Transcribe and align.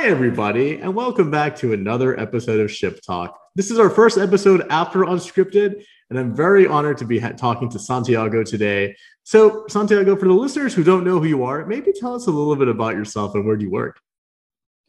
Hi, 0.00 0.06
everybody, 0.06 0.76
and 0.76 0.94
welcome 0.94 1.28
back 1.28 1.56
to 1.56 1.72
another 1.72 2.18
episode 2.20 2.60
of 2.60 2.70
Ship 2.70 3.00
Talk. 3.02 3.36
This 3.56 3.68
is 3.68 3.80
our 3.80 3.90
first 3.90 4.16
episode 4.16 4.64
after 4.70 5.00
Unscripted, 5.00 5.84
and 6.08 6.16
I'm 6.16 6.32
very 6.32 6.68
honored 6.68 6.98
to 6.98 7.04
be 7.04 7.18
ha- 7.18 7.32
talking 7.32 7.68
to 7.70 7.80
Santiago 7.80 8.44
today. 8.44 8.94
So, 9.24 9.66
Santiago, 9.68 10.14
for 10.14 10.28
the 10.28 10.34
listeners 10.34 10.72
who 10.72 10.84
don't 10.84 11.02
know 11.02 11.18
who 11.18 11.26
you 11.26 11.42
are, 11.42 11.66
maybe 11.66 11.92
tell 11.92 12.14
us 12.14 12.28
a 12.28 12.30
little 12.30 12.54
bit 12.54 12.68
about 12.68 12.94
yourself 12.94 13.34
and 13.34 13.44
where 13.44 13.56
do 13.56 13.64
you 13.64 13.72
work? 13.72 13.98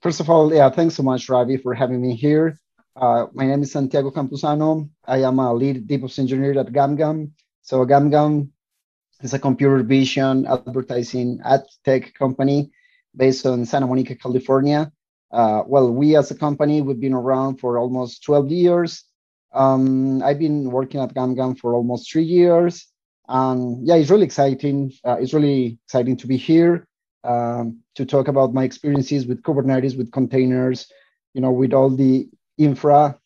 First 0.03 0.19
of 0.19 0.29
all, 0.29 0.53
yeah, 0.53 0.69
thanks 0.69 0.93
so 0.93 1.01
much, 1.01 1.27
Ravi, 1.27 1.57
for 1.57 1.73
having 1.73 1.99
me 1.99 2.15
here. 2.15 2.59
Uh, 2.95 3.25
my 3.33 3.47
name 3.47 3.63
is 3.63 3.71
Santiago 3.71 4.11
Campuzano. 4.11 4.87
I 5.05 5.23
am 5.23 5.39
a 5.39 5.51
lead 5.51 5.87
DevOps 5.87 6.19
engineer 6.19 6.51
at 6.59 6.67
GumGum. 6.67 7.31
So 7.63 7.83
GumGum 7.83 8.49
is 9.23 9.33
a 9.33 9.39
computer 9.39 9.81
vision 9.81 10.45
advertising 10.45 11.39
ad 11.43 11.63
tech 11.83 12.13
company 12.13 12.69
based 13.15 13.47
on 13.47 13.65
Santa 13.65 13.87
Monica, 13.87 14.13
California. 14.13 14.91
Uh, 15.31 15.63
well, 15.67 15.91
we 15.91 16.15
as 16.15 16.31
a 16.31 16.35
company, 16.35 16.81
we've 16.81 16.99
been 16.99 17.13
around 17.13 17.57
for 17.57 17.77
almost 17.77 18.23
12 18.23 18.51
years. 18.51 19.03
Um, 19.53 20.21
I've 20.23 20.39
been 20.39 20.71
working 20.71 21.01
at 21.01 21.13
GumGum 21.13 21.57
for 21.59 21.75
almost 21.75 22.11
three 22.11 22.23
years. 22.23 22.87
And 23.27 23.85
yeah, 23.85 23.95
it's 23.95 24.09
really 24.09 24.25
exciting. 24.25 24.91
Uh, 25.05 25.17
it's 25.19 25.33
really 25.33 25.77
exciting 25.85 26.17
to 26.17 26.27
be 26.27 26.37
here 26.37 26.87
um, 27.23 27.79
to 27.95 28.05
talk 28.05 28.27
about 28.27 28.53
my 28.53 28.63
experiences 28.63 29.27
with 29.27 29.43
Kubernetes, 29.43 29.97
with 29.97 30.11
containers, 30.11 30.91
you 31.33 31.41
know, 31.41 31.51
with 31.51 31.73
all 31.73 31.89
the 31.89 32.27
infra 32.57 33.19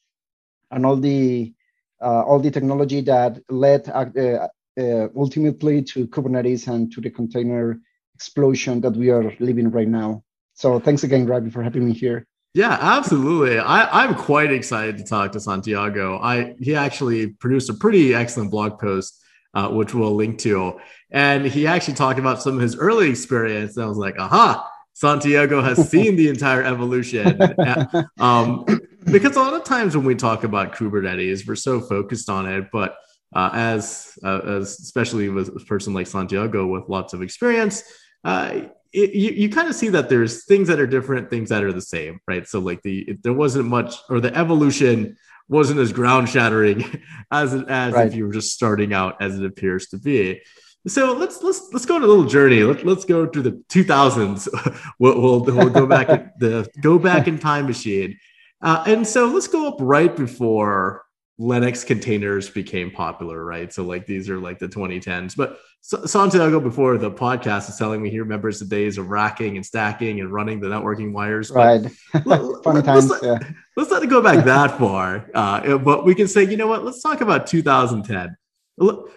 and 0.71 0.85
all 0.85 0.97
the 0.97 1.53
uh, 2.01 2.21
all 2.23 2.39
the 2.39 2.51
technology 2.51 2.99
that 3.01 3.39
led 3.49 3.87
uh, 3.87 4.47
uh, 4.77 5.07
ultimately 5.15 5.81
to 5.83 6.07
Kubernetes 6.07 6.67
and 6.67 6.91
to 6.91 6.99
the 6.99 7.09
container 7.09 7.79
explosion 8.15 8.81
that 8.81 8.95
we 8.97 9.09
are 9.09 9.33
living 9.39 9.71
right 9.71 9.87
now. 9.87 10.23
So 10.53 10.79
thanks 10.79 11.03
again, 11.03 11.25
Ravi, 11.25 11.49
for 11.49 11.63
having 11.63 11.85
me 11.85 11.93
here. 11.93 12.27
Yeah, 12.53 12.77
absolutely. 12.79 13.57
I, 13.57 14.03
I'm 14.03 14.13
quite 14.13 14.51
excited 14.51 14.97
to 14.97 15.03
talk 15.03 15.31
to 15.31 15.39
Santiago. 15.39 16.19
I 16.19 16.55
he 16.59 16.75
actually 16.75 17.27
produced 17.27 17.69
a 17.69 17.73
pretty 17.73 18.13
excellent 18.13 18.51
blog 18.51 18.79
post, 18.79 19.19
uh, 19.55 19.69
which 19.69 19.95
we'll 19.95 20.13
link 20.13 20.37
to, 20.39 20.79
and 21.09 21.45
he 21.45 21.65
actually 21.65 21.95
talked 21.95 22.19
about 22.19 22.43
some 22.43 22.55
of 22.55 22.61
his 22.61 22.75
early 22.75 23.09
experience. 23.09 23.75
And 23.75 23.85
I 23.85 23.87
was 23.87 23.97
like, 23.97 24.19
aha, 24.19 24.69
Santiago 24.93 25.61
has 25.61 25.89
seen 25.91 26.15
the 26.15 26.29
entire 26.29 26.61
evolution. 26.61 27.39
um, 28.19 28.65
because 29.05 29.35
a 29.35 29.39
lot 29.39 29.55
of 29.55 29.63
times 29.63 29.97
when 29.97 30.05
we 30.05 30.13
talk 30.13 30.43
about 30.43 30.75
Kubernetes, 30.75 31.47
we're 31.47 31.55
so 31.55 31.81
focused 31.81 32.29
on 32.29 32.47
it, 32.47 32.65
but 32.71 32.97
uh, 33.35 33.49
as 33.53 34.17
uh, 34.23 34.41
as 34.45 34.79
especially 34.79 35.29
with 35.29 35.49
a 35.49 35.65
person 35.65 35.93
like 35.95 36.05
Santiago 36.05 36.67
with 36.67 36.87
lots 36.87 37.13
of 37.13 37.23
experience, 37.23 37.83
uh, 38.23 38.61
it, 38.93 39.15
you, 39.15 39.31
you 39.31 39.49
kind 39.49 39.67
of 39.67 39.75
see 39.75 39.89
that 39.89 40.07
there's 40.07 40.45
things 40.45 40.67
that 40.67 40.79
are 40.79 40.87
different, 40.87 41.29
things 41.29 41.49
that 41.49 41.63
are 41.63 41.73
the 41.73 41.81
same, 41.81 42.19
right? 42.27 42.47
So 42.47 42.59
like 42.59 42.81
the 42.83 42.99
it, 43.01 43.23
there 43.23 43.33
wasn't 43.33 43.67
much, 43.67 43.95
or 44.09 44.19
the 44.19 44.35
evolution 44.37 45.17
wasn't 45.49 45.79
as 45.79 45.91
ground 45.91 46.29
shattering 46.29 47.01
as 47.31 47.53
as 47.53 47.93
right. 47.93 48.07
if 48.07 48.15
you 48.15 48.27
were 48.27 48.33
just 48.33 48.53
starting 48.53 48.93
out 48.93 49.21
as 49.21 49.37
it 49.37 49.45
appears 49.45 49.87
to 49.87 49.97
be. 49.97 50.41
So 50.85 51.13
let's 51.13 51.41
let's 51.41 51.69
let's 51.71 51.85
go 51.85 51.95
on 51.95 52.03
a 52.03 52.07
little 52.07 52.25
journey. 52.25 52.61
Let, 52.61 52.85
let's 52.85 53.05
go 53.05 53.25
to 53.25 53.41
the 53.41 53.63
2000s. 53.69 54.47
we'll, 54.99 55.19
we'll, 55.19 55.39
we'll 55.41 55.69
go 55.69 55.87
back 55.87 56.37
the 56.37 56.69
go 56.81 56.99
back 56.99 57.27
in 57.27 57.39
time 57.39 57.65
machine, 57.65 58.17
uh, 58.61 58.83
and 58.85 59.07
so 59.07 59.27
let's 59.27 59.47
go 59.47 59.67
up 59.67 59.77
right 59.79 60.15
before 60.15 61.03
Linux 61.43 61.85
containers 61.85 62.49
became 62.49 62.89
popular, 62.89 63.43
right? 63.43 63.73
So 63.73 63.83
like 63.83 64.05
these 64.05 64.29
are 64.29 64.39
like 64.39 64.59
the 64.59 64.67
2010s. 64.67 65.35
But 65.35 65.59
Santiago 65.81 66.59
before 66.59 66.97
the 66.97 67.11
podcast 67.11 67.69
is 67.69 67.77
telling 67.77 68.01
me 68.01 68.09
he 68.09 68.19
remembers 68.19 68.59
the 68.59 68.65
days 68.65 68.97
of 68.97 69.09
racking 69.09 69.57
and 69.57 69.65
stacking 69.65 70.21
and 70.21 70.31
running 70.31 70.61
the 70.61 70.67
networking 70.67 71.11
wires. 71.11 71.51
Right. 71.51 71.81
Funny 72.63 72.81
times. 72.81 73.09
Let's, 73.09 73.23
yeah. 73.23 73.39
let's 73.75 73.91
not 73.91 74.07
go 74.07 74.21
back 74.21 74.45
that 74.45 74.77
far. 74.77 75.29
Uh, 75.33 75.77
but 75.77 76.05
we 76.05 76.15
can 76.15 76.27
say, 76.27 76.43
you 76.43 76.55
know 76.55 76.67
what? 76.67 76.85
Let's 76.85 77.01
talk 77.01 77.21
about 77.21 77.47
2010 77.47 78.37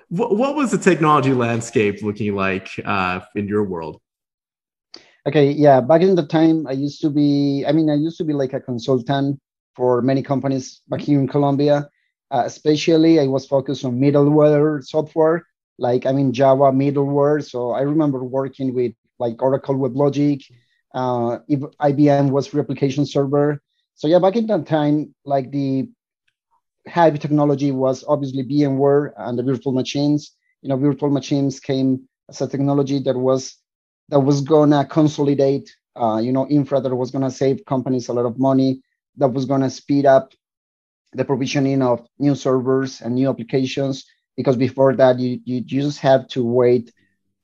what 0.09 0.57
was 0.57 0.71
the 0.71 0.79
technology 0.79 1.33
landscape 1.33 2.03
looking 2.03 2.35
like 2.35 2.69
uh, 2.85 3.21
in 3.35 3.49
your 3.49 3.65
world? 3.65 4.01
Okay, 5.27 5.51
yeah, 5.51 5.81
back 5.81 6.03
in 6.03 6.15
the 6.15 6.27
time, 6.27 6.67
I 6.67 6.73
used 6.73 7.01
to 7.01 7.11
be, 7.11 7.65
I 7.67 7.73
mean, 7.73 7.91
I 7.91 7.95
used 7.95 8.17
to 8.19 8.25
be 8.25 8.33
like 8.33 8.53
a 8.53 8.61
consultant 8.61 9.41
for 9.75 10.01
many 10.03 10.23
companies 10.23 10.83
back 10.89 11.01
here 11.01 11.19
in 11.19 11.27
Colombia. 11.27 11.89
Uh, 12.31 12.43
especially, 12.45 13.21
I 13.21 13.27
was 13.27 13.47
focused 13.47 13.85
on 13.85 14.01
middleware 14.01 14.83
software, 14.85 15.47
like 15.79 16.07
I 16.07 16.13
mean 16.13 16.33
Java 16.33 16.73
middleware. 16.73 17.45
So 17.45 17.71
I 17.71 17.83
remember 17.83 18.25
working 18.25 18.75
with 18.75 18.93
like 19.19 19.43
Oracle 19.43 19.77
WebLogic. 19.77 20.45
Uh, 20.95 21.41
IBM 21.51 22.31
WebSphere 22.31 22.61
Application 22.61 23.05
Server. 23.05 23.61
So 23.97 24.09
yeah, 24.09 24.19
back 24.19 24.37
in 24.37 24.47
that 24.47 24.67
time, 24.67 25.15
like 25.27 25.51
the 25.51 25.91
Hive 26.89 27.19
technology 27.19 27.71
was 27.71 28.05
obviously 28.09 28.45
VMware 28.45 29.13
and 29.17 29.39
the 29.39 29.43
virtual 29.43 29.73
machines. 29.73 30.33
You 30.63 30.71
know, 30.71 30.77
virtual 30.77 31.11
machines 31.11 31.61
came 31.61 32.09
as 32.31 32.41
a 32.41 32.49
technology 32.49 32.99
that 33.01 33.17
was 33.17 33.57
that 34.09 34.21
was 34.21 34.41
gonna 34.41 34.87
consolidate, 34.87 35.75
uh, 35.97 36.19
you 36.23 36.33
know, 36.33 36.47
infra 36.49 36.81
that 36.81 36.95
was 36.95 37.11
gonna 37.11 37.31
save 37.31 37.65
companies 37.67 38.09
a 38.09 38.15
lot 38.15 38.25
of 38.25 38.39
money, 38.39 38.81
that 39.17 39.29
was 39.29 39.45
gonna 39.45 39.69
speed 39.69 40.07
up 40.07 40.33
the 41.17 41.25
provisioning 41.25 41.83
of 41.83 42.07
new 42.19 42.35
servers 42.35 43.01
and 43.01 43.15
new 43.15 43.29
applications. 43.29 44.05
Because 44.37 44.57
before 44.57 44.95
that, 44.97 45.19
you 45.19 45.41
you 45.45 45.61
just 45.61 46.01
have 46.01 46.29
to 46.29 46.45
wait 46.45 46.93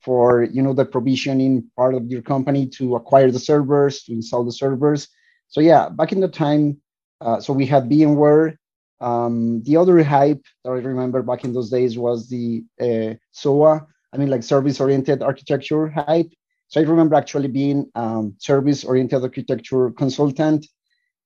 for 0.01 0.43
you 0.43 0.61
know 0.61 0.73
the 0.73 0.85
provisioning 0.85 1.69
part 1.75 1.95
of 1.95 2.05
your 2.07 2.21
company 2.21 2.67
to 2.77 2.95
acquire 2.95 3.31
the 3.31 3.39
servers, 3.39 4.03
to 4.03 4.13
install 4.13 4.43
the 4.43 4.51
servers. 4.51 5.07
So 5.47 5.61
yeah, 5.61 5.89
back 5.89 6.11
in 6.11 6.19
the 6.19 6.27
time, 6.27 6.77
uh, 7.21 7.39
so 7.39 7.53
we 7.53 7.65
had 7.65 7.89
VMware 7.89 8.57
um, 9.03 9.61
the 9.63 9.75
other 9.75 10.01
hype 10.01 10.43
that 10.63 10.71
I 10.71 10.75
remember 10.75 11.21
back 11.21 11.43
in 11.43 11.53
those 11.53 11.69
days 11.69 11.97
was 11.97 12.29
the 12.29 12.63
uh, 12.79 13.15
SOA, 13.31 13.85
I 14.13 14.17
mean, 14.17 14.29
like 14.29 14.43
service 14.43 14.79
oriented 14.79 15.21
architecture 15.21 15.89
hype. 15.89 16.31
So 16.69 16.79
I 16.79 16.85
remember 16.85 17.15
actually 17.15 17.49
being 17.49 17.91
um, 17.95 18.35
service 18.39 18.85
oriented 18.85 19.21
architecture 19.21 19.91
consultant. 19.91 20.65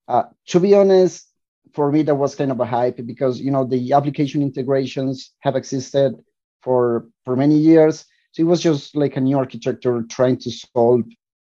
Uh, 0.07 0.23
to 0.47 0.59
be 0.59 0.73
honest, 0.73 1.27
for 1.73 1.91
me, 1.91 2.03
that 2.03 2.15
was 2.15 2.35
kind 2.35 2.51
of 2.51 2.59
a 2.59 2.65
hype 2.65 2.99
because, 3.05 3.39
you 3.39 3.51
know, 3.51 3.65
the 3.65 3.93
application 3.93 4.41
integrations 4.41 5.33
have 5.39 5.55
existed 5.55 6.13
for, 6.61 7.07
for 7.25 7.35
many 7.35 7.57
years. 7.57 8.05
So 8.31 8.41
it 8.41 8.45
was 8.45 8.61
just 8.61 8.95
like 8.95 9.15
a 9.17 9.21
new 9.21 9.37
architecture 9.37 10.03
trying 10.03 10.37
to 10.37 10.51
solve 10.51 11.03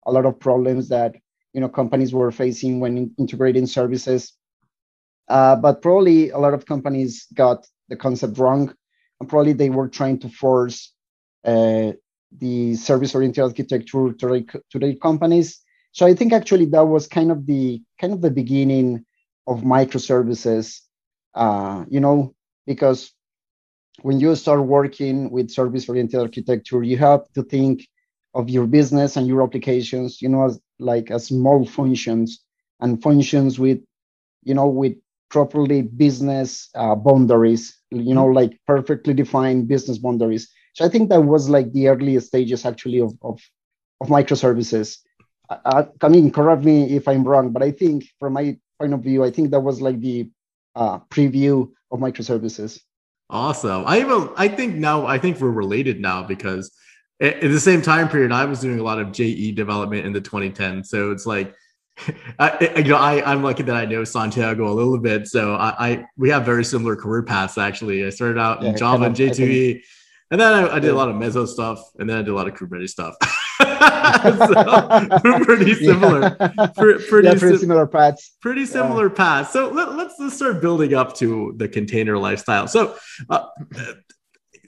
a 0.06 0.12
lot 0.12 0.26
of 0.26 0.40
problems 0.40 0.88
that, 0.88 1.14
you 1.52 1.60
know, 1.60 1.68
companies 1.68 2.12
were 2.12 2.30
facing 2.30 2.80
when 2.80 2.96
in- 2.98 3.14
integrating 3.18 3.66
services 3.66 4.32
uh, 5.28 5.56
but 5.56 5.82
probably 5.82 6.30
a 6.30 6.38
lot 6.38 6.54
of 6.54 6.66
companies 6.66 7.26
got 7.34 7.66
the 7.88 7.96
concept 7.96 8.38
wrong, 8.38 8.72
and 9.20 9.28
probably 9.28 9.52
they 9.52 9.70
were 9.70 9.88
trying 9.88 10.18
to 10.20 10.28
force 10.28 10.92
uh, 11.44 11.92
the 12.38 12.74
service-oriented 12.74 13.42
architecture 13.42 14.12
to 14.12 14.46
to 14.70 14.78
their 14.78 14.94
companies. 14.94 15.60
So 15.92 16.06
I 16.06 16.14
think 16.14 16.32
actually 16.32 16.66
that 16.66 16.84
was 16.84 17.06
kind 17.06 17.30
of 17.30 17.46
the 17.46 17.82
kind 18.00 18.12
of 18.12 18.20
the 18.20 18.30
beginning 18.30 19.04
of 19.48 19.62
microservices. 19.62 20.80
Uh, 21.34 21.84
you 21.88 22.00
know, 22.00 22.34
because 22.66 23.12
when 24.02 24.20
you 24.20 24.34
start 24.34 24.62
working 24.64 25.30
with 25.30 25.50
service-oriented 25.50 26.20
architecture, 26.20 26.82
you 26.82 26.96
have 26.98 27.22
to 27.32 27.42
think 27.42 27.86
of 28.34 28.48
your 28.48 28.66
business 28.66 29.16
and 29.16 29.26
your 29.26 29.42
applications, 29.42 30.22
you 30.22 30.28
know, 30.28 30.44
as 30.44 30.60
like 30.78 31.10
as 31.10 31.26
small 31.26 31.66
functions 31.66 32.44
and 32.80 33.02
functions 33.02 33.58
with, 33.58 33.80
you 34.44 34.54
know, 34.54 34.68
with 34.68 34.94
properly 35.30 35.82
business 35.82 36.68
uh, 36.74 36.94
boundaries, 36.94 37.76
you 37.90 38.14
know, 38.14 38.26
like 38.26 38.58
perfectly 38.66 39.14
defined 39.14 39.66
business 39.66 39.98
boundaries. 39.98 40.48
So 40.74 40.84
I 40.84 40.88
think 40.88 41.08
that 41.10 41.22
was 41.22 41.48
like 41.48 41.72
the 41.72 41.88
earliest 41.88 42.28
stages 42.28 42.64
actually 42.64 43.00
of, 43.00 43.12
of, 43.22 43.40
of 44.00 44.08
microservices. 44.08 44.98
I, 45.50 45.86
I, 46.02 46.08
mean, 46.08 46.30
correct 46.30 46.62
me 46.62 46.94
if 46.94 47.08
I'm 47.08 47.24
wrong, 47.24 47.50
but 47.50 47.62
I 47.62 47.72
think 47.72 48.04
from 48.20 48.34
my 48.34 48.56
point 48.78 48.94
of 48.94 49.00
view, 49.00 49.24
I 49.24 49.30
think 49.30 49.50
that 49.50 49.60
was 49.60 49.80
like 49.80 50.00
the 50.00 50.28
uh, 50.74 50.98
preview 51.10 51.70
of 51.90 52.00
microservices. 52.00 52.80
Awesome. 53.30 53.84
I 53.86 54.00
even 54.00 54.30
I 54.36 54.48
think 54.48 54.76
now 54.76 55.06
I 55.06 55.18
think 55.18 55.40
we're 55.40 55.50
related 55.50 56.00
now 56.00 56.22
because 56.22 56.72
in 57.20 57.52
the 57.52 57.60
same 57.60 57.82
time 57.82 58.08
period 58.08 58.32
I 58.32 58.44
was 58.46 58.60
doing 58.60 58.78
a 58.78 58.82
lot 58.82 58.98
of 58.98 59.12
JE 59.12 59.52
development 59.52 60.06
in 60.06 60.12
the 60.12 60.20
2010s. 60.20 60.86
So 60.86 61.10
it's 61.10 61.26
like 61.26 61.54
I, 62.38 62.72
you 62.76 62.84
know, 62.84 62.96
I, 62.96 63.22
I'm 63.30 63.42
lucky 63.42 63.62
that 63.64 63.76
I 63.76 63.84
know 63.84 64.04
Santiago 64.04 64.70
a 64.70 64.72
little 64.72 64.98
bit. 64.98 65.26
So 65.26 65.54
I, 65.54 65.74
I 65.78 66.06
we 66.16 66.30
have 66.30 66.44
very 66.44 66.64
similar 66.64 66.96
career 66.96 67.22
paths. 67.22 67.58
Actually, 67.58 68.06
I 68.06 68.10
started 68.10 68.38
out 68.38 68.64
in 68.64 68.76
Java 68.76 69.04
and 69.04 69.16
J2E, 69.16 69.82
and 70.30 70.40
then 70.40 70.52
I, 70.52 70.68
I, 70.68 70.78
did 70.78 70.88
yeah. 70.88 70.92
a 70.92 70.94
lot 70.94 71.08
of 71.08 71.16
Mesos 71.16 71.48
stuff, 71.48 71.80
and 71.98 72.08
then 72.08 72.18
I 72.18 72.22
did 72.22 72.30
a 72.30 72.34
lot 72.34 72.48
of 72.48 72.54
Kubernetes 72.54 72.90
stuff. 72.90 73.14
so, 73.58 75.44
pretty 75.44 75.74
similar. 75.74 76.30
pretty, 76.76 77.04
yeah, 77.26 77.34
pretty 77.34 77.38
sim- 77.38 77.58
similar 77.58 77.86
paths. 77.86 78.36
Pretty 78.40 78.66
similar 78.66 79.08
yeah. 79.08 79.14
paths. 79.14 79.52
So 79.52 79.68
let, 79.68 79.88
us 79.88 79.96
let's, 79.96 80.14
let's 80.18 80.36
start 80.36 80.60
building 80.60 80.94
up 80.94 81.14
to 81.16 81.54
the 81.56 81.68
container 81.68 82.18
lifestyle. 82.18 82.66
So. 82.68 82.96
Uh, 83.28 83.46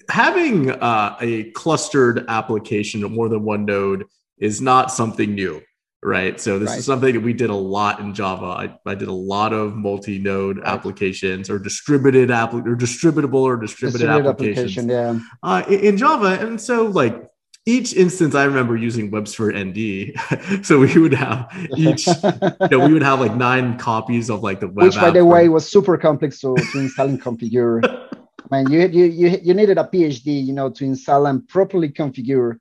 having 0.08 0.70
uh, 0.72 1.16
a 1.20 1.44
clustered 1.52 2.24
application 2.28 3.04
of 3.04 3.12
more 3.12 3.28
than 3.28 3.44
one 3.44 3.64
node 3.64 4.04
is 4.38 4.60
not 4.60 4.90
something 4.90 5.36
new 5.36 5.62
right? 6.02 6.40
So 6.40 6.58
this 6.58 6.70
right. 6.70 6.78
is 6.78 6.86
something 6.86 7.14
that 7.14 7.20
we 7.20 7.32
did 7.32 7.50
a 7.50 7.54
lot 7.54 8.00
in 8.00 8.14
Java. 8.14 8.46
I, 8.46 8.78
I 8.86 8.94
did 8.94 9.08
a 9.08 9.12
lot 9.12 9.52
of 9.52 9.76
multi-node 9.76 10.58
right. 10.58 10.66
applications 10.66 11.50
or 11.50 11.58
distributed 11.58 12.30
app 12.30 12.54
or 12.54 12.62
distributable 12.76 13.42
or 13.42 13.56
distributed, 13.56 14.06
distributed 14.06 14.28
applications. 14.28 14.86
yeah. 14.86 15.18
Uh, 15.42 15.62
in, 15.68 15.80
in 15.80 15.96
Java, 15.96 16.38
and 16.40 16.60
so 16.60 16.86
like 16.86 17.29
each 17.66 17.94
instance 17.94 18.34
I 18.34 18.44
remember 18.44 18.76
using 18.76 19.10
WebSphere 19.10 19.52
ND. 19.54 20.64
so 20.64 20.78
we 20.78 20.96
would 20.98 21.14
have 21.14 21.48
each, 21.76 22.06
you 22.06 22.68
know, 22.70 22.86
we 22.86 22.92
would 22.92 23.02
have 23.02 23.20
like 23.20 23.34
nine 23.36 23.78
copies 23.78 24.30
of 24.30 24.42
like 24.42 24.60
the 24.60 24.68
web. 24.68 24.86
Which 24.86 24.96
by 24.96 25.10
the 25.10 25.24
way 25.24 25.48
was 25.48 25.70
super 25.70 25.96
complex 25.98 26.40
to, 26.40 26.54
to 26.56 26.78
install 26.78 27.08
and 27.08 27.20
configure. 27.20 27.80
I 28.52 28.62
mean, 28.62 28.72
you, 28.72 28.86
you 28.88 29.04
you 29.04 29.38
you 29.42 29.54
needed 29.54 29.78
a 29.78 29.84
PhD, 29.84 30.44
you 30.44 30.52
know, 30.52 30.70
to 30.70 30.84
install 30.84 31.26
and 31.26 31.46
properly 31.46 31.88
configure 31.88 32.58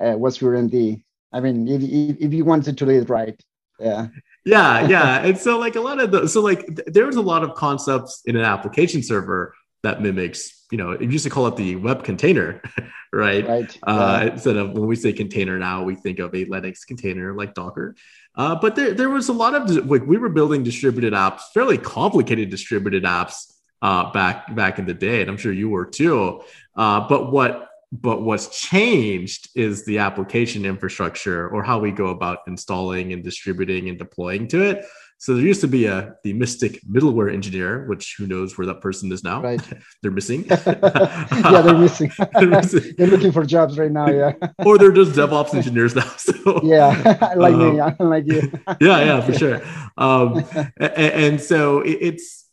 uh, 0.00 0.14
WebSphere 0.14 0.62
ND. 0.62 1.02
I 1.32 1.40
mean, 1.40 1.68
if, 1.68 1.82
if, 2.20 2.32
you 2.32 2.44
wanted 2.44 2.78
to 2.78 2.84
do 2.86 2.90
it 2.90 3.10
right. 3.10 3.38
Yeah. 3.78 4.06
Yeah, 4.44 4.88
yeah. 4.88 5.26
and 5.26 5.36
so 5.36 5.58
like 5.58 5.76
a 5.76 5.80
lot 5.80 6.00
of 6.00 6.10
the 6.10 6.28
so 6.28 6.40
like 6.40 6.66
th- 6.66 6.86
there's 6.86 7.16
a 7.16 7.20
lot 7.20 7.42
of 7.42 7.54
concepts 7.54 8.22
in 8.24 8.36
an 8.36 8.42
application 8.42 9.02
server 9.02 9.54
that 9.86 10.02
mimics, 10.02 10.64
you 10.70 10.78
know, 10.78 10.90
it 10.90 11.10
used 11.10 11.24
to 11.24 11.30
call 11.30 11.46
it 11.46 11.56
the 11.56 11.76
web 11.76 12.02
container, 12.04 12.60
right? 13.12 13.46
Right. 13.46 13.78
Uh, 13.86 14.20
yeah. 14.22 14.32
Instead 14.32 14.56
of 14.56 14.72
when 14.72 14.86
we 14.86 14.96
say 14.96 15.12
container 15.12 15.58
now, 15.58 15.84
we 15.84 15.94
think 15.94 16.18
of 16.18 16.34
a 16.34 16.44
Linux 16.44 16.86
container 16.86 17.34
like 17.34 17.54
Docker. 17.54 17.94
Uh, 18.34 18.56
but 18.56 18.76
there, 18.76 18.92
there 18.92 19.08
was 19.08 19.28
a 19.28 19.32
lot 19.32 19.54
of 19.54 19.86
like 19.86 20.04
we 20.06 20.18
were 20.18 20.28
building 20.28 20.62
distributed 20.62 21.12
apps, 21.12 21.42
fairly 21.54 21.78
complicated 21.78 22.50
distributed 22.50 23.04
apps 23.04 23.52
uh, 23.80 24.10
back 24.12 24.54
back 24.54 24.78
in 24.78 24.86
the 24.86 24.94
day, 24.94 25.20
and 25.22 25.30
I'm 25.30 25.36
sure 25.36 25.52
you 25.52 25.70
were 25.70 25.86
too. 25.86 26.42
Uh, 26.76 27.06
but 27.08 27.32
what 27.32 27.70
but 27.92 28.22
what's 28.22 28.60
changed 28.60 29.48
is 29.54 29.84
the 29.84 29.98
application 29.98 30.66
infrastructure 30.66 31.48
or 31.48 31.62
how 31.62 31.78
we 31.78 31.92
go 31.92 32.08
about 32.08 32.40
installing 32.46 33.12
and 33.12 33.22
distributing 33.22 33.88
and 33.88 33.98
deploying 33.98 34.48
to 34.48 34.62
it. 34.62 34.84
So 35.18 35.34
there 35.34 35.44
used 35.44 35.62
to 35.62 35.68
be 35.68 35.86
a 35.86 36.14
the 36.24 36.34
Mystic 36.34 36.80
middleware 36.84 37.32
engineer, 37.32 37.86
which 37.86 38.16
who 38.18 38.26
knows 38.26 38.58
where 38.58 38.66
that 38.66 38.80
person 38.80 39.10
is 39.12 39.24
now? 39.24 39.40
Right, 39.40 39.60
they're 40.02 40.10
missing. 40.10 40.44
yeah, 40.48 41.62
they're 41.62 41.78
missing. 41.78 42.12
they're 42.34 42.46
missing. 42.46 42.94
they're 42.98 43.06
looking 43.06 43.32
for 43.32 43.44
jobs 43.44 43.78
right 43.78 43.90
now. 43.90 44.08
Yeah, 44.08 44.32
or 44.64 44.76
they're 44.78 44.92
just 44.92 45.12
DevOps 45.12 45.54
engineers 45.54 45.94
now. 45.94 46.10
So 46.16 46.60
yeah, 46.62 47.34
like 47.36 47.54
um, 47.54 47.76
me, 47.76 48.06
like 48.06 48.26
you. 48.26 48.52
yeah, 48.80 49.04
yeah, 49.04 49.20
for 49.20 49.32
sure. 49.32 49.62
Um, 49.96 50.44
and, 50.78 50.92
and 50.96 51.40
so 51.40 51.80
it, 51.80 51.98
it's 52.00 52.46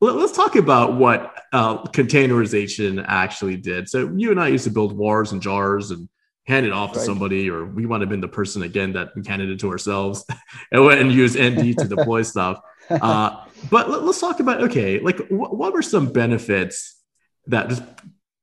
let's 0.00 0.32
talk 0.32 0.56
about 0.56 0.96
what 0.96 1.34
uh, 1.52 1.82
containerization 1.84 3.04
actually 3.06 3.56
did. 3.56 3.88
So 3.88 4.12
you 4.14 4.30
and 4.30 4.40
I 4.40 4.48
used 4.48 4.64
to 4.64 4.70
build 4.70 4.96
wars 4.96 5.32
and 5.32 5.42
jars 5.42 5.90
and 5.90 6.08
hand 6.46 6.64
it 6.64 6.72
off 6.72 6.92
to 6.92 7.00
somebody, 7.00 7.50
or 7.50 7.64
we 7.64 7.86
might 7.86 8.00
have 8.00 8.10
been 8.10 8.20
the 8.20 8.28
person 8.28 8.62
again 8.62 8.92
that 8.92 9.08
handed 9.26 9.50
it 9.50 9.60
to 9.60 9.70
ourselves 9.70 10.24
and 10.72 10.84
went 10.84 11.00
and 11.00 11.12
used 11.12 11.38
ND 11.38 11.76
to 11.78 11.88
deploy 11.88 12.22
stuff. 12.34 12.60
Uh, 12.90 13.44
but 13.70 13.90
let, 13.90 14.02
us 14.02 14.20
talk 14.20 14.38
about 14.40 14.62
okay, 14.62 15.00
like 15.00 15.18
wh- 15.28 15.52
what 15.52 15.72
were 15.72 15.82
some 15.82 16.12
benefits 16.12 17.00
that 17.46 17.68
just 17.68 17.82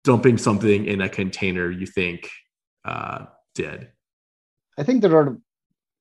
dumping 0.03 0.37
something 0.37 0.85
in 0.85 1.01
a 1.01 1.07
container 1.07 1.71
you 1.71 1.85
think 1.85 2.29
uh, 2.83 3.25
did? 3.55 3.87
I 4.77 4.83
think 4.83 5.01
there 5.01 5.15
are 5.15 5.37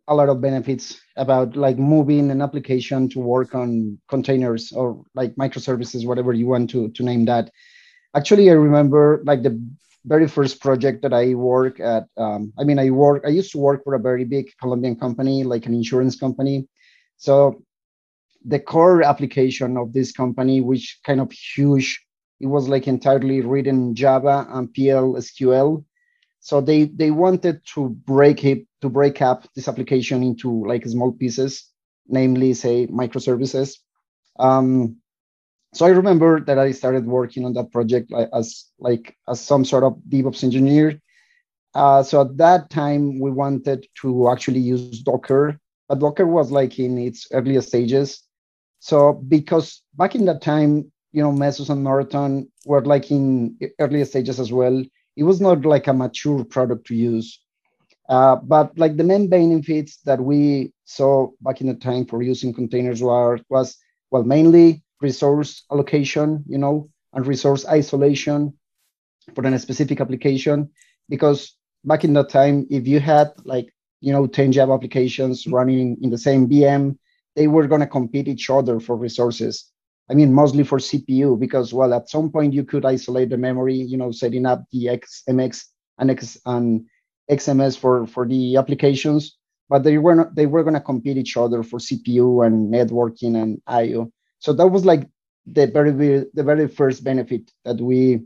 a 0.08 0.14
lot 0.14 0.28
of 0.28 0.40
benefits 0.40 1.00
about 1.16 1.56
like 1.56 1.78
moving 1.78 2.30
an 2.30 2.42
application 2.42 3.08
to 3.10 3.20
work 3.20 3.54
on 3.54 3.98
containers 4.08 4.72
or 4.72 5.04
like 5.14 5.34
microservices, 5.36 6.06
whatever 6.06 6.32
you 6.32 6.46
want 6.46 6.70
to, 6.70 6.88
to 6.90 7.02
name 7.04 7.24
that. 7.26 7.50
Actually, 8.14 8.50
I 8.50 8.54
remember 8.54 9.22
like 9.24 9.42
the 9.42 9.62
very 10.04 10.26
first 10.28 10.60
project 10.60 11.02
that 11.02 11.12
I 11.12 11.34
work 11.34 11.80
at. 11.80 12.06
Um, 12.16 12.52
I 12.58 12.64
mean, 12.64 12.78
I 12.78 12.90
work. 12.90 13.22
I 13.24 13.30
used 13.30 13.52
to 13.52 13.58
work 13.58 13.84
for 13.84 13.94
a 13.94 14.00
very 14.00 14.24
big 14.24 14.50
Colombian 14.60 14.96
company, 14.96 15.44
like 15.44 15.66
an 15.66 15.74
insurance 15.74 16.16
company. 16.16 16.68
So 17.16 17.62
the 18.44 18.58
core 18.58 19.02
application 19.02 19.76
of 19.76 19.92
this 19.92 20.12
company, 20.12 20.60
which 20.60 20.98
kind 21.06 21.20
of 21.20 21.30
huge, 21.30 22.04
it 22.40 22.46
was 22.46 22.68
like 22.68 22.88
entirely 22.88 23.40
written 23.40 23.94
Java 23.94 24.46
and 24.50 24.72
PL 24.74 25.14
SQL. 25.14 25.84
So 26.40 26.60
they 26.60 26.84
they 26.84 27.12
wanted 27.12 27.60
to 27.74 27.90
break 27.90 28.44
it 28.44 28.66
to 28.80 28.88
break 28.88 29.22
up 29.22 29.46
this 29.54 29.68
application 29.68 30.24
into 30.24 30.66
like 30.66 30.84
small 30.86 31.12
pieces, 31.12 31.68
namely 32.08 32.54
say 32.54 32.88
microservices. 32.88 33.78
Um, 34.40 34.96
so 35.72 35.86
I 35.86 35.90
remember 35.90 36.40
that 36.40 36.58
I 36.58 36.72
started 36.72 37.06
working 37.06 37.44
on 37.44 37.54
that 37.54 37.72
project 37.72 38.12
as 38.32 38.66
like 38.78 39.16
as 39.28 39.40
some 39.40 39.64
sort 39.64 39.84
of 39.84 39.96
DevOps 40.08 40.44
engineer. 40.44 41.00
Uh, 41.74 42.02
so 42.02 42.20
at 42.20 42.36
that 42.36 42.68
time 42.68 43.18
we 43.18 43.30
wanted 43.30 43.86
to 44.02 44.28
actually 44.28 44.60
use 44.60 45.00
Docker, 45.02 45.58
but 45.88 45.98
Docker 45.98 46.26
was 46.26 46.50
like 46.50 46.78
in 46.78 46.98
its 46.98 47.26
earliest 47.32 47.68
stages. 47.68 48.22
So 48.80 49.14
because 49.14 49.82
back 49.94 50.14
in 50.14 50.26
that 50.26 50.42
time, 50.42 50.92
you 51.12 51.22
know, 51.22 51.32
Mesos 51.32 51.70
and 51.70 51.82
Marathon 51.82 52.48
were 52.66 52.84
like 52.84 53.10
in 53.10 53.56
earlier 53.78 54.04
stages 54.04 54.38
as 54.40 54.52
well 54.52 54.82
it 55.16 55.24
was 55.24 55.40
not 55.40 55.64
like 55.64 55.86
a 55.86 55.92
mature 55.92 56.44
product 56.44 56.86
to 56.86 56.94
use. 56.94 57.40
Uh, 58.08 58.36
but 58.36 58.76
like 58.78 58.96
the 58.96 59.04
main 59.04 59.28
benefits 59.28 59.98
that 60.04 60.20
we 60.20 60.72
saw 60.84 61.28
back 61.40 61.60
in 61.60 61.68
the 61.68 61.74
time 61.74 62.04
for 62.04 62.22
using 62.22 62.52
containers 62.52 63.02
were 63.02 63.38
was 63.48 63.76
well 64.10 64.24
mainly 64.24 64.82
resource 65.02 65.64
allocation, 65.70 66.44
you 66.46 66.58
know, 66.58 66.90
and 67.12 67.26
resource 67.26 67.66
isolation 67.66 68.54
for 69.34 69.44
a 69.44 69.58
specific 69.58 70.00
application. 70.00 70.70
Because 71.08 71.56
back 71.84 72.04
in 72.04 72.12
that 72.14 72.28
time, 72.30 72.66
if 72.70 72.86
you 72.86 73.00
had 73.00 73.32
like 73.44 73.72
you 74.00 74.12
know 74.12 74.26
10 74.26 74.52
Java 74.52 74.72
applications 74.72 75.46
running 75.46 75.98
in 76.02 76.10
the 76.10 76.18
same 76.18 76.48
VM, 76.48 76.96
they 77.36 77.48
were 77.48 77.66
going 77.66 77.80
to 77.80 77.86
compete 77.86 78.28
each 78.28 78.50
other 78.50 78.80
for 78.80 78.96
resources. 78.96 79.72
I 80.10 80.14
mean, 80.14 80.32
mostly 80.32 80.64
for 80.64 80.78
CPU 80.78 81.38
because, 81.38 81.72
well, 81.72 81.94
at 81.94 82.10
some 82.10 82.30
point 82.30 82.52
you 82.52 82.64
could 82.64 82.84
isolate 82.84 83.30
the 83.30 83.38
memory, 83.38 83.74
you 83.74 83.96
know, 83.96 84.12
setting 84.12 84.46
up 84.46 84.64
the 84.72 84.86
XMX 84.86 85.64
and, 85.98 86.10
X, 86.10 86.36
and 86.44 86.86
XMS 87.30 87.78
for, 87.78 88.06
for 88.06 88.26
the 88.26 88.56
applications, 88.56 89.38
but 89.68 89.84
they 89.84 89.98
were 89.98 90.14
not, 90.14 90.34
they 90.34 90.46
were 90.46 90.64
going 90.64 90.74
to 90.74 90.80
compete 90.80 91.16
each 91.16 91.36
other 91.36 91.62
for 91.62 91.78
CPU 91.78 92.44
and 92.44 92.72
networking 92.72 93.40
and 93.40 93.62
IO. 93.66 94.12
So 94.42 94.52
that 94.52 94.66
was 94.66 94.84
like 94.84 95.08
the 95.46 95.68
very, 95.68 95.92
the 95.92 96.42
very 96.42 96.66
first 96.66 97.04
benefit 97.04 97.50
that 97.64 97.80
we 97.80 98.22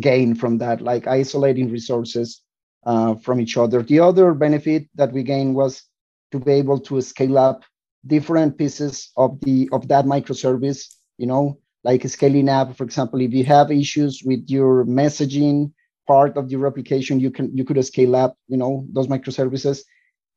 gained 0.00 0.40
from 0.40 0.58
that, 0.58 0.80
like 0.80 1.06
isolating 1.06 1.70
resources 1.70 2.42
uh, 2.86 3.14
from 3.16 3.40
each 3.40 3.56
other. 3.58 3.82
The 3.82 4.00
other 4.00 4.32
benefit 4.32 4.88
that 4.94 5.12
we 5.12 5.22
gained 5.22 5.54
was 5.54 5.82
to 6.32 6.40
be 6.40 6.52
able 6.52 6.80
to 6.80 7.02
scale 7.02 7.36
up 7.36 7.62
different 8.06 8.56
pieces 8.56 9.10
of 9.16 9.38
the 9.42 9.68
of 9.72 9.88
that 9.88 10.04
microservice 10.04 10.86
you 11.18 11.26
know 11.26 11.58
like 11.84 12.06
scaling 12.08 12.48
up 12.48 12.76
for 12.76 12.84
example 12.84 13.20
if 13.20 13.32
you 13.32 13.44
have 13.44 13.70
issues 13.70 14.22
with 14.24 14.48
your 14.48 14.84
messaging 14.84 15.72
part 16.06 16.36
of 16.36 16.50
your 16.50 16.66
application 16.66 17.18
you 17.18 17.30
can 17.30 17.54
you 17.56 17.64
could 17.64 17.84
scale 17.84 18.14
up 18.14 18.36
you 18.46 18.56
know 18.56 18.86
those 18.92 19.08
microservices 19.08 19.80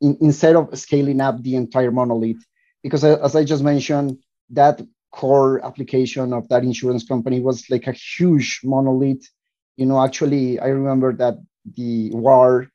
in, 0.02 0.18
instead 0.22 0.56
of 0.56 0.78
scaling 0.78 1.22
up 1.22 1.42
the 1.44 1.56
entire 1.56 1.92
monolith 1.92 2.44
because 2.82 3.04
uh, 3.04 3.20
as 3.24 3.36
i 3.36 3.44
just 3.44 3.64
mentioned 3.64 4.18
that 4.52 4.82
core 5.12 5.64
application 5.66 6.34
of 6.34 6.48
that 6.50 6.64
insurance 6.64 7.06
company 7.06 7.40
was 7.40 7.70
like 7.70 7.88
a 7.88 7.92
huge 7.92 8.62
monolith 8.64 9.28
you 9.76 9.86
know 9.86 10.02
actually 10.02 10.60
i 10.60 10.68
remember 10.68 11.14
that 11.14 11.36
the 11.76 12.10
war 12.12 12.68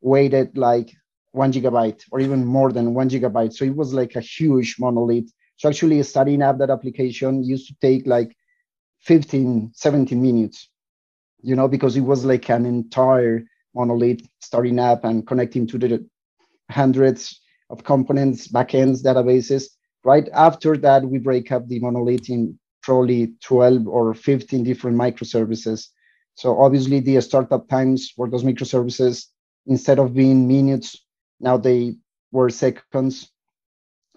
weighted 0.00 0.56
like 0.56 0.92
one 1.32 1.52
gigabyte 1.52 2.02
or 2.10 2.20
even 2.20 2.44
more 2.44 2.72
than 2.72 2.94
one 2.94 3.08
gigabyte. 3.08 3.52
So 3.52 3.64
it 3.64 3.74
was 3.74 3.92
like 3.94 4.16
a 4.16 4.20
huge 4.20 4.76
monolith. 4.78 5.32
So 5.56 5.68
actually 5.68 6.02
starting 6.02 6.42
up 6.42 6.58
that 6.58 6.70
application 6.70 7.42
used 7.42 7.68
to 7.68 7.74
take 7.80 8.06
like 8.06 8.36
15, 9.00 9.72
17 9.74 10.20
minutes, 10.20 10.68
you 11.42 11.56
know, 11.56 11.68
because 11.68 11.96
it 11.96 12.02
was 12.02 12.24
like 12.24 12.48
an 12.50 12.66
entire 12.66 13.42
monolith 13.74 14.20
starting 14.40 14.78
up 14.78 15.04
and 15.04 15.26
connecting 15.26 15.66
to 15.68 15.78
the 15.78 16.06
hundreds 16.70 17.40
of 17.70 17.84
components, 17.84 18.48
backends, 18.48 19.02
databases. 19.02 19.64
Right 20.04 20.28
after 20.32 20.76
that, 20.78 21.04
we 21.04 21.18
break 21.18 21.52
up 21.52 21.68
the 21.68 21.80
monolith 21.80 22.28
in 22.28 22.58
probably 22.82 23.34
12 23.42 23.86
or 23.86 24.14
15 24.14 24.64
different 24.64 24.96
microservices. 24.96 25.88
So 26.34 26.60
obviously 26.60 27.00
the 27.00 27.20
startup 27.20 27.68
times 27.68 28.10
for 28.10 28.28
those 28.28 28.42
microservices, 28.42 29.26
instead 29.66 29.98
of 29.98 30.14
being 30.14 30.48
minutes 30.48 31.02
now 31.42 31.58
they 31.58 31.96
were 32.30 32.48
seconds. 32.48 33.30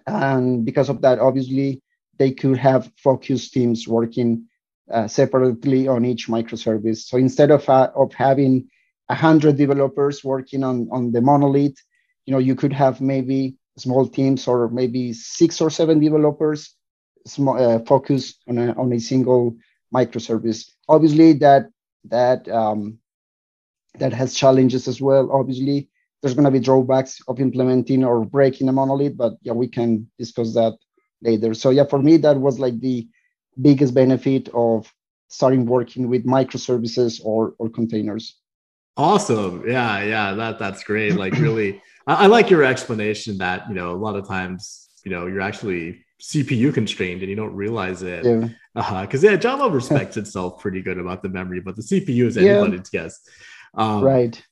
And 0.06 0.64
because 0.64 0.88
of 0.88 1.02
that, 1.02 1.18
obviously, 1.18 1.82
they 2.18 2.30
could 2.30 2.56
have 2.56 2.90
focus 2.96 3.50
teams 3.50 3.86
working 3.86 4.46
uh, 4.90 5.08
separately 5.08 5.88
on 5.88 6.04
each 6.04 6.28
microservice. 6.28 6.98
So 6.98 7.18
instead 7.18 7.50
of, 7.50 7.68
uh, 7.68 7.90
of 7.94 8.14
having 8.14 8.68
100 9.08 9.56
developers 9.56 10.24
working 10.24 10.62
on, 10.62 10.88
on 10.92 11.10
the 11.10 11.20
monolith, 11.20 11.76
you 12.24 12.32
know, 12.32 12.38
you 12.38 12.54
could 12.54 12.72
have 12.72 13.00
maybe 13.00 13.56
small 13.78 14.08
teams 14.08 14.48
or 14.48 14.68
maybe 14.68 15.12
six 15.12 15.60
or 15.60 15.70
seven 15.70 16.00
developers 16.00 16.76
small, 17.26 17.58
uh, 17.60 17.78
focus 17.80 18.34
on 18.48 18.58
a, 18.58 18.72
on 18.72 18.92
a 18.92 19.00
single 19.00 19.56
microservice. 19.94 20.70
Obviously, 20.88 21.32
that 21.34 21.66
that 22.04 22.48
um, 22.48 22.98
that 23.98 24.12
has 24.12 24.34
challenges 24.34 24.88
as 24.88 25.00
well. 25.00 25.30
Obviously, 25.32 25.88
there's 26.22 26.34
going 26.34 26.44
to 26.44 26.50
be 26.50 26.60
drawbacks 26.60 27.20
of 27.28 27.40
implementing 27.40 28.04
or 28.04 28.24
breaking 28.24 28.68
a 28.68 28.72
monolith, 28.72 29.16
but 29.16 29.34
yeah, 29.42 29.52
we 29.52 29.68
can 29.68 30.08
discuss 30.18 30.54
that 30.54 30.76
later. 31.22 31.54
So 31.54 31.70
yeah, 31.70 31.84
for 31.84 32.00
me, 32.00 32.16
that 32.18 32.40
was 32.40 32.58
like 32.58 32.80
the 32.80 33.08
biggest 33.60 33.94
benefit 33.94 34.48
of 34.54 34.92
starting 35.28 35.66
working 35.66 36.08
with 36.08 36.26
microservices 36.26 37.20
or 37.24 37.54
or 37.58 37.68
containers. 37.68 38.36
Awesome. 38.96 39.68
Yeah, 39.68 40.02
yeah, 40.02 40.32
that 40.34 40.58
that's 40.58 40.82
great. 40.84 41.16
Like 41.16 41.34
really, 41.34 41.82
I, 42.06 42.24
I 42.24 42.26
like 42.26 42.50
your 42.50 42.64
explanation 42.64 43.38
that 43.38 43.68
you 43.68 43.74
know 43.74 43.92
a 43.92 43.96
lot 43.96 44.16
of 44.16 44.26
times 44.26 44.88
you 45.04 45.10
know 45.10 45.26
you're 45.26 45.42
actually 45.42 46.04
CPU 46.20 46.72
constrained 46.72 47.20
and 47.20 47.28
you 47.28 47.36
don't 47.36 47.54
realize 47.54 48.02
it. 48.02 48.24
Yeah. 48.24 48.48
Because 48.74 49.24
uh-huh. 49.24 49.32
yeah, 49.32 49.36
Java 49.36 49.68
respects 49.70 50.16
itself 50.16 50.60
pretty 50.60 50.82
good 50.82 50.98
about 50.98 51.22
the 51.22 51.28
memory, 51.28 51.60
but 51.60 51.76
the 51.76 51.82
CPU 51.82 52.26
is 52.26 52.36
anybody's 52.36 52.90
yeah. 52.92 53.02
guess. 53.02 53.20
Um, 53.74 54.02
right. 54.02 54.42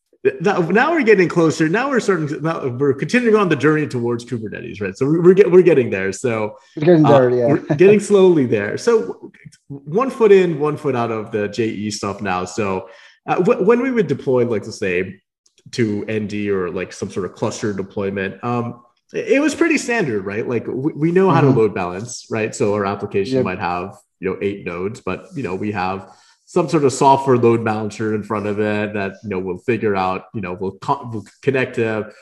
now 0.41 0.91
we're 0.91 1.03
getting 1.03 1.29
closer. 1.29 1.69
Now 1.69 1.89
we're 1.89 2.01
starting. 2.01 2.29
To, 2.29 2.41
now 2.41 2.69
we're 2.69 2.95
continuing 2.95 3.37
on 3.37 3.49
the 3.49 3.57
journey 3.57 3.87
towards 3.87 4.25
Kubernetes, 4.25 4.81
right? 4.81 4.97
So 4.97 5.07
we're 5.07 5.35
get, 5.35 5.51
we're 5.51 5.63
getting 5.63 5.91
there. 5.91 6.13
So 6.13 6.57
we're 6.77 6.85
getting 6.85 7.03
there, 7.03 7.31
uh, 7.31 7.35
yeah. 7.35 7.47
we're 7.47 7.77
getting 7.77 8.01
slowly 8.01 8.47
there. 8.47 8.77
So 8.77 9.31
one 9.69 10.11
foot 10.11 10.33
in, 10.33 10.61
one 10.61 10.77
foot 10.77 10.97
out 10.97 11.11
of 11.11 11.31
the 11.31 11.49
JE 11.49 11.91
stuff 11.91 12.21
now. 12.21 12.45
So 12.45 12.89
uh, 13.26 13.37
w- 13.37 13.64
when 13.64 13.81
we 13.81 13.90
would 13.90 14.07
deploy, 14.07 14.47
like 14.47 14.62
to 14.64 14.73
say, 14.73 15.21
to 15.73 16.04
ND 16.11 16.49
or 16.49 16.71
like 16.71 16.93
some 16.93 17.11
sort 17.11 17.26
of 17.26 17.35
cluster 17.35 17.73
deployment, 17.73 18.43
um, 18.45 18.85
it 19.12 19.40
was 19.40 19.54
pretty 19.54 19.78
standard, 19.78 20.25
right? 20.25 20.47
Like 20.47 20.66
we, 20.66 20.93
we 20.93 21.12
know 21.12 21.31
how 21.31 21.40
mm-hmm. 21.40 21.54
to 21.54 21.61
load 21.61 21.75
balance, 21.75 22.26
right? 22.31 22.54
So 22.54 22.75
our 22.75 22.85
application 22.85 23.37
yep. 23.37 23.45
might 23.45 23.61
have 23.61 23.97
you 24.21 24.31
know 24.31 24.38
eight 24.40 24.64
nodes, 24.64 25.00
but 25.00 25.26
you 25.35 25.43
know 25.43 25.54
we 25.54 25.73
have 25.73 26.11
some 26.47 26.69
sort 26.69 26.85
of 26.85 26.93
software 26.93 27.37
load 27.37 27.64
balancer 27.64 28.14
in 28.14 28.23
front 28.23 28.47
of 28.47 28.61
it 28.61 28.95
that 28.95 29.14
you 29.23 29.31
know 29.31 29.38
will 29.38 29.59
figure 29.59 29.97
out 29.97 30.26
you 30.35 30.40
know 30.40 30.54
will, 30.54 30.78
co- 30.78 31.09
will 31.12 31.25
connect 31.43 31.76
to 31.76 32.12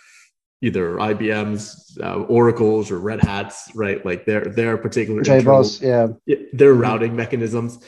either 0.60 0.92
IBM's, 0.92 1.98
uh, 2.00 2.20
Oracle's, 2.20 2.90
or 2.90 2.98
Red 2.98 3.20
Hat's, 3.20 3.70
right? 3.74 4.04
Like 4.04 4.24
their 4.26 4.44
their 4.44 4.78
particular 4.78 5.22
JBoss, 5.22 5.82
yeah, 5.82 6.08
their 6.52 6.72
mm-hmm. 6.72 6.80
routing 6.80 7.16
mechanisms. 7.16 7.78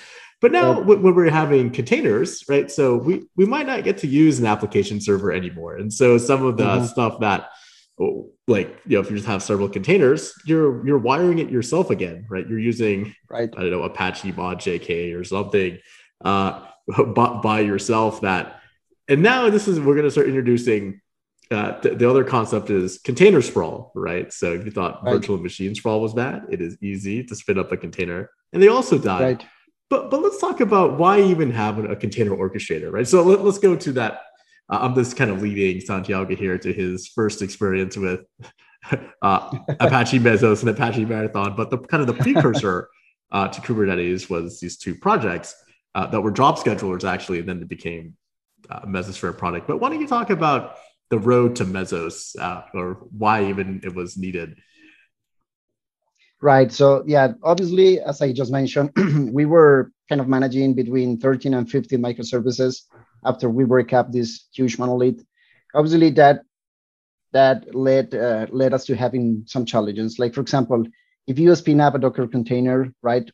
But 0.45 0.53
now 0.53 0.79
when 0.79 1.15
we're 1.15 1.31
having 1.31 1.71
containers, 1.71 2.45
right? 2.51 2.71
So 2.71 2.99
we 2.99 3.25
we 3.35 3.47
might 3.47 3.67
not 3.67 3.83
get 3.83 3.97
to 3.99 4.07
use 4.07 4.39
an 4.39 4.45
application 4.45 5.01
server 5.01 5.33
anymore, 5.33 5.77
and 5.77 5.91
so 5.91 6.19
some 6.19 6.45
of 6.45 6.59
the 6.59 6.65
mm-hmm. 6.65 6.85
stuff 6.85 7.19
that 7.21 7.49
oh, 7.99 8.29
like 8.47 8.79
you 8.85 8.97
know 8.97 9.01
if 9.01 9.09
you 9.09 9.17
just 9.17 9.27
have 9.27 9.43
several 9.43 9.71
containers 9.71 10.35
you're 10.45 10.87
you're 10.87 10.99
wiring 10.99 11.39
it 11.39 11.49
yourself 11.49 11.89
again 11.89 12.27
right 12.29 12.47
you're 12.47 12.59
using 12.59 13.15
right 13.31 13.55
i 13.57 13.61
don't 13.63 13.71
know 13.71 13.85
apache 13.85 14.33
mod 14.33 14.59
jk 14.59 15.19
or 15.19 15.25
something 15.25 15.79
uh 16.27 16.67
by, 17.15 17.41
by 17.43 17.61
yourself 17.61 18.21
that 18.21 18.61
and 19.09 19.23
now 19.23 19.49
this 19.49 19.67
is 19.67 19.81
we're 19.81 19.95
going 19.95 20.05
to 20.05 20.11
start 20.11 20.27
introducing 20.27 21.01
uh, 21.51 21.81
th- 21.81 21.97
the 21.97 22.11
other 22.11 22.25
concept 22.25 22.71
is 22.71 22.99
container 22.99 23.43
sprawl, 23.43 23.93
right? 23.95 24.33
So 24.33 24.55
if 24.55 24.65
you 24.65 24.71
thought 24.71 25.05
right. 25.05 25.13
virtual 25.13 25.37
machine 25.37 25.75
sprawl 25.75 26.01
was 26.01 26.15
bad, 26.15 26.47
it 26.51 26.63
is 26.63 26.77
easy 26.83 27.23
to 27.23 27.37
spin 27.37 27.59
up 27.59 27.71
a 27.71 27.77
container, 27.77 28.31
and 28.55 28.63
they 28.63 28.69
also 28.69 28.99
die. 28.99 29.23
Right. 29.23 29.47
But 29.91 30.11
but 30.11 30.23
let's 30.23 30.41
talk 30.41 30.61
about 30.61 30.99
why 30.99 31.21
even 31.21 31.51
have 31.51 31.79
a 31.79 31.97
container 31.97 32.31
orchestrator, 32.31 32.91
right? 32.91 33.07
So 33.07 33.23
let, 33.23 33.41
us 33.41 33.59
go 33.59 33.77
to 33.77 33.93
that. 33.93 34.23
Uh, 34.69 34.79
I'm 34.81 34.95
just 34.95 35.17
kind 35.17 35.31
of 35.31 35.43
leading 35.43 35.81
Santiago 35.81 36.35
here 36.35 36.59
to 36.59 36.73
his 36.73 37.09
first 37.09 37.43
experience 37.43 37.97
with 37.97 38.21
uh, 39.23 39.59
Apache 39.81 40.21
Mesos 40.21 40.61
and 40.61 40.71
Apache 40.71 41.05
Marathon, 41.05 41.55
but 41.55 41.71
the 41.71 41.79
kind 41.79 42.01
of 42.01 42.07
the 42.07 42.15
precursor 42.15 42.89
uh, 43.31 43.49
to 43.49 43.61
Kubernetes 43.61 44.31
was 44.31 44.61
these 44.61 44.79
two 44.79 44.95
projects 44.95 45.55
uh, 45.95 46.07
that 46.07 46.21
were 46.21 46.31
job 46.31 46.57
schedulers 46.57 47.05
actually, 47.05 47.41
and 47.41 47.49
then 47.49 47.61
it 47.61 47.69
became 47.69 48.17
uh, 48.71 48.81
Mesosphere 48.87 49.37
product. 49.37 49.67
But 49.67 49.81
why 49.81 49.91
don't 49.91 50.01
you 50.01 50.09
talk 50.09 50.31
about 50.31 50.77
the 51.11 51.19
road 51.19 51.57
to 51.57 51.65
Mesos 51.65 52.37
uh, 52.39 52.63
or 52.73 53.07
why 53.17 53.47
even 53.47 53.81
it 53.85 53.95
was 53.95 54.17
needed? 54.17 54.59
Right. 56.45 56.71
So 56.71 57.03
yeah, 57.07 57.33
obviously, 57.43 58.01
as 58.01 58.21
I 58.21 58.31
just 58.31 58.53
mentioned, 58.53 58.91
we 59.33 59.47
were 59.47 59.91
kind 60.11 60.21
of 60.21 60.29
managing 60.29 60.75
between 60.75 61.19
13 61.19 61.55
and 61.55 61.71
15 61.71 61.99
microservices 61.99 62.83
after 63.25 63.49
we 63.49 63.65
break 63.65 63.95
up 63.95 64.13
this 64.13 64.47
huge 64.53 64.79
monolith. 64.79 65.25
Obviously, 65.75 66.11
that 66.11 66.43
that 67.33 67.75
led 67.75 68.15
uh, 68.15 68.47
led 68.51 68.75
us 68.75 68.85
to 68.85 68.95
having 68.95 69.45
some 69.47 69.65
challenges. 69.65 70.19
Like 70.19 70.35
for 70.35 70.43
example, 70.43 70.85
if 71.27 71.39
you 71.39 71.55
spin 71.55 71.81
up 71.81 71.95
a 71.95 71.99
Docker 71.99 72.27
container, 72.27 72.93
right, 73.01 73.27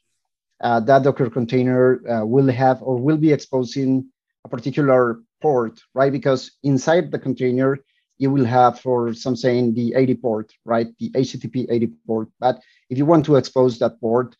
uh, 0.62 0.79
that 0.79 1.02
Docker 1.02 1.31
container 1.31 2.09
uh, 2.09 2.25
will 2.25 2.47
have 2.47 2.81
or 2.81 2.97
will 2.97 3.17
be 3.17 3.33
exposing 3.33 4.07
a 4.45 4.49
particular 4.49 5.21
port, 5.43 5.81
right? 5.95 6.12
Because 6.12 6.52
inside 6.62 7.11
the 7.11 7.19
container, 7.19 7.81
you 8.19 8.31
will 8.31 8.45
have, 8.45 8.79
for 8.79 9.12
some 9.14 9.35
saying, 9.35 9.75
the 9.75 9.95
80 9.97 10.14
port, 10.17 10.52
right? 10.64 10.87
The 11.00 11.11
HTTP 11.11 11.67
80 11.71 11.87
port. 12.07 12.29
But 12.38 12.61
if 12.90 12.99
you 12.99 13.06
want 13.06 13.25
to 13.26 13.37
expose 13.37 13.78
that 13.78 14.00
port 14.00 14.37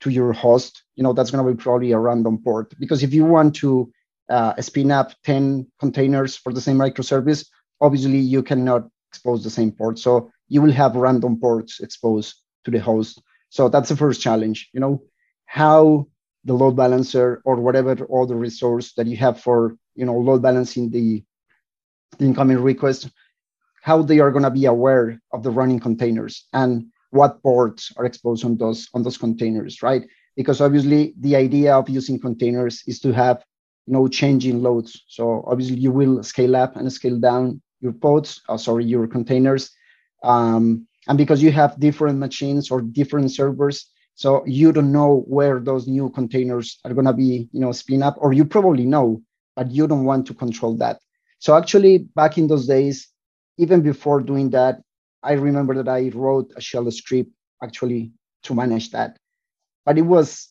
to 0.00 0.10
your 0.10 0.32
host, 0.32 0.82
you 0.96 1.02
know, 1.02 1.12
that's 1.12 1.30
going 1.30 1.44
to 1.44 1.52
be 1.52 1.62
probably 1.62 1.92
a 1.92 1.98
random 1.98 2.38
port. 2.42 2.74
Because 2.78 3.02
if 3.02 3.14
you 3.14 3.24
want 3.24 3.54
to 3.56 3.90
uh, 4.28 4.60
spin 4.60 4.90
up 4.90 5.12
10 5.24 5.66
containers 5.78 6.36
for 6.36 6.52
the 6.52 6.60
same 6.60 6.76
microservice, 6.76 7.46
obviously 7.80 8.18
you 8.18 8.42
cannot 8.42 8.88
expose 9.10 9.44
the 9.44 9.50
same 9.50 9.70
port. 9.70 9.98
So 9.98 10.30
you 10.48 10.60
will 10.60 10.72
have 10.72 10.96
random 10.96 11.38
ports 11.38 11.80
exposed 11.80 12.34
to 12.64 12.70
the 12.70 12.80
host. 12.80 13.22
So 13.50 13.68
that's 13.68 13.88
the 13.88 13.96
first 13.96 14.20
challenge, 14.20 14.68
you 14.72 14.80
know, 14.80 15.02
how 15.46 16.08
the 16.44 16.54
load 16.54 16.76
balancer 16.76 17.40
or 17.44 17.56
whatever 17.56 17.92
other 17.92 18.36
resource 18.36 18.94
that 18.94 19.06
you 19.06 19.16
have 19.18 19.40
for, 19.40 19.76
you 19.94 20.04
know, 20.04 20.16
load 20.16 20.42
balancing 20.42 20.90
the, 20.90 21.22
the 22.18 22.24
incoming 22.24 22.58
request, 22.58 23.10
how 23.82 24.02
they 24.02 24.18
are 24.18 24.32
going 24.32 24.42
to 24.42 24.50
be 24.50 24.64
aware 24.64 25.20
of 25.32 25.42
the 25.42 25.50
running 25.50 25.78
containers 25.78 26.48
and 26.52 26.91
what 27.12 27.42
ports 27.42 27.92
are 27.96 28.06
exposed 28.06 28.44
on 28.44 28.56
those 28.56 28.88
on 28.94 29.02
those 29.02 29.18
containers, 29.18 29.82
right? 29.82 30.02
Because 30.34 30.60
obviously 30.60 31.14
the 31.20 31.36
idea 31.36 31.76
of 31.76 31.88
using 31.88 32.18
containers 32.18 32.82
is 32.86 32.98
to 33.00 33.12
have 33.12 33.44
you 33.86 33.92
know 33.92 34.08
changing 34.08 34.62
loads. 34.62 35.04
So 35.08 35.44
obviously 35.46 35.76
you 35.76 35.92
will 35.92 36.22
scale 36.22 36.56
up 36.56 36.76
and 36.76 36.90
scale 36.92 37.18
down 37.20 37.60
your 37.80 37.92
pods, 37.92 38.40
uh, 38.48 38.56
sorry, 38.56 38.84
your 38.84 39.06
containers. 39.06 39.70
Um, 40.24 40.86
and 41.08 41.18
because 41.18 41.42
you 41.42 41.52
have 41.52 41.78
different 41.78 42.18
machines 42.18 42.70
or 42.70 42.80
different 42.80 43.30
servers, 43.30 43.90
so 44.14 44.42
you 44.46 44.72
don't 44.72 44.92
know 44.92 45.24
where 45.26 45.60
those 45.60 45.86
new 45.86 46.08
containers 46.10 46.78
are 46.84 46.94
going 46.94 47.06
to 47.06 47.12
be, 47.12 47.48
you 47.52 47.60
know, 47.60 47.72
spin 47.72 48.02
up, 48.02 48.16
or 48.18 48.32
you 48.32 48.44
probably 48.44 48.84
know, 48.84 49.20
but 49.56 49.70
you 49.70 49.86
don't 49.86 50.04
want 50.04 50.26
to 50.26 50.34
control 50.34 50.76
that. 50.76 51.00
So 51.40 51.56
actually, 51.56 51.98
back 52.14 52.38
in 52.38 52.46
those 52.46 52.66
days, 52.66 53.08
even 53.58 53.82
before 53.82 54.20
doing 54.20 54.50
that, 54.50 54.80
I 55.22 55.32
remember 55.32 55.74
that 55.74 55.88
I 55.88 56.10
wrote 56.14 56.52
a 56.56 56.60
shell 56.60 56.90
script 56.90 57.30
actually 57.62 58.12
to 58.44 58.54
manage 58.54 58.90
that. 58.90 59.16
But 59.84 59.98
it 59.98 60.02
was 60.02 60.48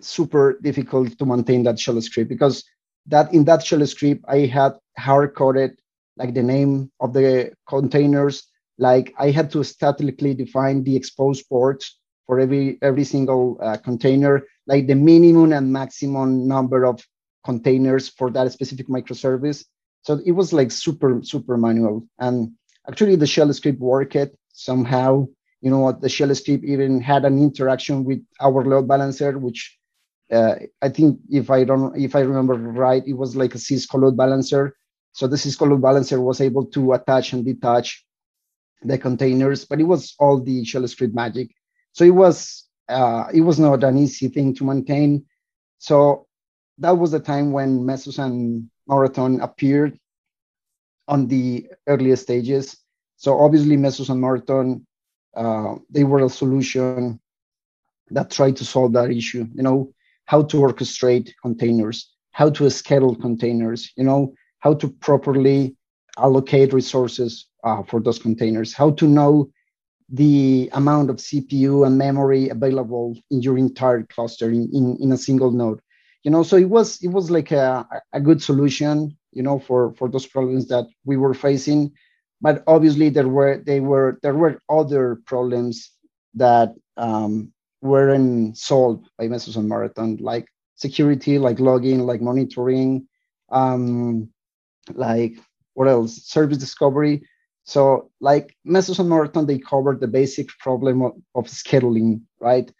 super 0.00 0.58
difficult 0.62 1.18
to 1.18 1.26
maintain 1.26 1.62
that 1.64 1.78
shell 1.78 2.00
script 2.00 2.28
because 2.28 2.64
that 3.06 3.32
in 3.32 3.44
that 3.44 3.64
shell 3.64 3.84
script 3.86 4.24
I 4.28 4.46
had 4.46 4.72
hard 4.98 5.34
coded 5.34 5.78
like 6.16 6.34
the 6.34 6.42
name 6.42 6.90
of 7.00 7.12
the 7.12 7.52
containers. 7.68 8.44
Like 8.78 9.14
I 9.18 9.30
had 9.30 9.50
to 9.52 9.64
statically 9.64 10.34
define 10.34 10.84
the 10.84 10.96
exposed 10.96 11.48
ports 11.48 11.98
for 12.26 12.40
every 12.40 12.78
every 12.82 13.04
single 13.04 13.58
uh, 13.62 13.76
container, 13.76 14.42
like 14.66 14.86
the 14.86 14.94
minimum 14.94 15.52
and 15.52 15.72
maximum 15.72 16.46
number 16.46 16.84
of 16.84 17.00
containers 17.44 18.08
for 18.08 18.30
that 18.30 18.52
specific 18.52 18.88
microservice. 18.88 19.64
So 20.02 20.20
it 20.24 20.32
was 20.32 20.52
like 20.52 20.70
super 20.70 21.20
super 21.22 21.56
manual 21.56 22.06
and 22.18 22.52
actually 22.88 23.16
the 23.16 23.26
shell 23.26 23.52
script 23.52 23.80
worked 23.80 24.16
somehow. 24.52 25.26
You 25.60 25.70
know 25.70 25.80
what? 25.80 26.00
the 26.00 26.08
shell 26.08 26.34
script 26.34 26.64
even 26.64 27.00
had 27.00 27.24
an 27.24 27.38
interaction 27.38 28.04
with 28.04 28.24
our 28.40 28.64
load 28.64 28.88
balancer 28.88 29.38
which 29.38 29.78
uh, 30.32 30.54
i 30.80 30.88
think 30.88 31.18
if 31.28 31.50
i 31.50 31.64
don't 31.64 31.96
if 31.98 32.14
i 32.14 32.20
remember 32.20 32.54
right 32.54 33.02
it 33.06 33.14
was 33.14 33.34
like 33.36 33.54
a 33.54 33.58
cisco 33.58 33.98
load 33.98 34.16
balancer. 34.16 34.74
So 35.12 35.26
the 35.26 35.36
cisco 35.36 35.66
load 35.66 35.82
balancer 35.82 36.20
was 36.20 36.40
able 36.40 36.66
to 36.66 36.92
attach 36.92 37.32
and 37.32 37.44
detach 37.44 38.04
the 38.82 38.96
containers 38.96 39.64
but 39.66 39.80
it 39.80 39.84
was 39.84 40.14
all 40.18 40.40
the 40.40 40.64
shell 40.64 40.86
script 40.88 41.14
magic. 41.14 41.50
So 41.92 42.04
it 42.04 42.14
was 42.14 42.66
uh, 42.88 43.26
it 43.32 43.42
was 43.42 43.58
not 43.58 43.84
an 43.84 43.98
easy 43.98 44.28
thing 44.28 44.54
to 44.54 44.64
maintain. 44.64 45.26
So 45.78 46.26
that 46.78 46.96
was 46.96 47.10
the 47.12 47.20
time 47.20 47.52
when 47.52 47.84
mesos 47.84 48.18
and 48.18 48.70
marathon 48.88 49.40
appeared 49.40 49.99
on 51.10 51.26
the 51.26 51.66
earliest 51.88 52.22
stages. 52.22 52.76
So 53.16 53.38
obviously, 53.38 53.76
Mesos 53.76 54.08
and 54.08 54.20
Marathon, 54.20 54.86
uh, 55.36 55.74
they 55.90 56.04
were 56.04 56.24
a 56.24 56.30
solution 56.30 57.20
that 58.10 58.30
tried 58.30 58.56
to 58.56 58.64
solve 58.64 58.92
that 58.94 59.10
issue. 59.10 59.46
You 59.54 59.62
know, 59.62 59.92
how 60.24 60.42
to 60.44 60.56
orchestrate 60.58 61.32
containers, 61.42 62.10
how 62.30 62.48
to 62.50 62.70
schedule 62.70 63.16
containers. 63.16 63.92
You 63.96 64.04
know, 64.04 64.34
how 64.60 64.74
to 64.74 64.88
properly 64.88 65.76
allocate 66.16 66.72
resources 66.72 67.46
uh, 67.64 67.82
for 67.82 68.00
those 68.00 68.18
containers, 68.18 68.72
how 68.72 68.92
to 68.92 69.06
know 69.06 69.50
the 70.08 70.70
amount 70.72 71.10
of 71.10 71.16
CPU 71.16 71.86
and 71.86 71.98
memory 71.98 72.48
available 72.48 73.16
in 73.30 73.42
your 73.42 73.58
entire 73.58 74.02
cluster 74.04 74.50
in, 74.50 74.68
in, 74.72 74.96
in 75.00 75.12
a 75.12 75.18
single 75.18 75.50
node. 75.50 75.80
You 76.22 76.30
know, 76.30 76.42
so 76.42 76.56
it 76.56 76.68
was 76.68 77.02
it 77.02 77.08
was 77.08 77.30
like 77.30 77.50
a, 77.50 77.86
a 78.12 78.20
good 78.20 78.42
solution 78.42 79.16
you 79.32 79.42
know, 79.42 79.58
for, 79.58 79.94
for 79.94 80.08
those 80.08 80.26
problems 80.26 80.68
that 80.68 80.86
we 81.04 81.16
were 81.16 81.34
facing. 81.34 81.92
but 82.40 82.62
obviously 82.66 83.10
there 83.10 83.28
were 83.28 83.62
they 83.66 83.80
were 83.80 84.18
there 84.22 84.34
were 84.34 84.60
other 84.68 85.20
problems 85.26 85.90
that 86.34 86.74
um, 86.96 87.52
weren't 87.82 88.56
solved 88.56 89.08
by 89.18 89.28
Mesos 89.28 89.56
and 89.56 89.68
Marathon, 89.68 90.16
like 90.20 90.46
security, 90.76 91.38
like 91.38 91.60
logging, 91.60 92.00
like 92.00 92.20
monitoring, 92.22 93.06
um, 93.50 94.28
like 94.94 95.36
what 95.74 95.88
else? 95.88 96.24
Service 96.24 96.58
discovery. 96.58 97.22
So 97.64 98.10
like 98.20 98.56
Mesos 98.66 98.98
and 98.98 99.08
Marathon, 99.08 99.46
they 99.46 99.58
covered 99.58 100.00
the 100.00 100.08
basic 100.08 100.48
problem 100.58 101.02
of, 101.02 101.12
of 101.34 101.46
scheduling, 101.46 102.22
right? 102.40 102.70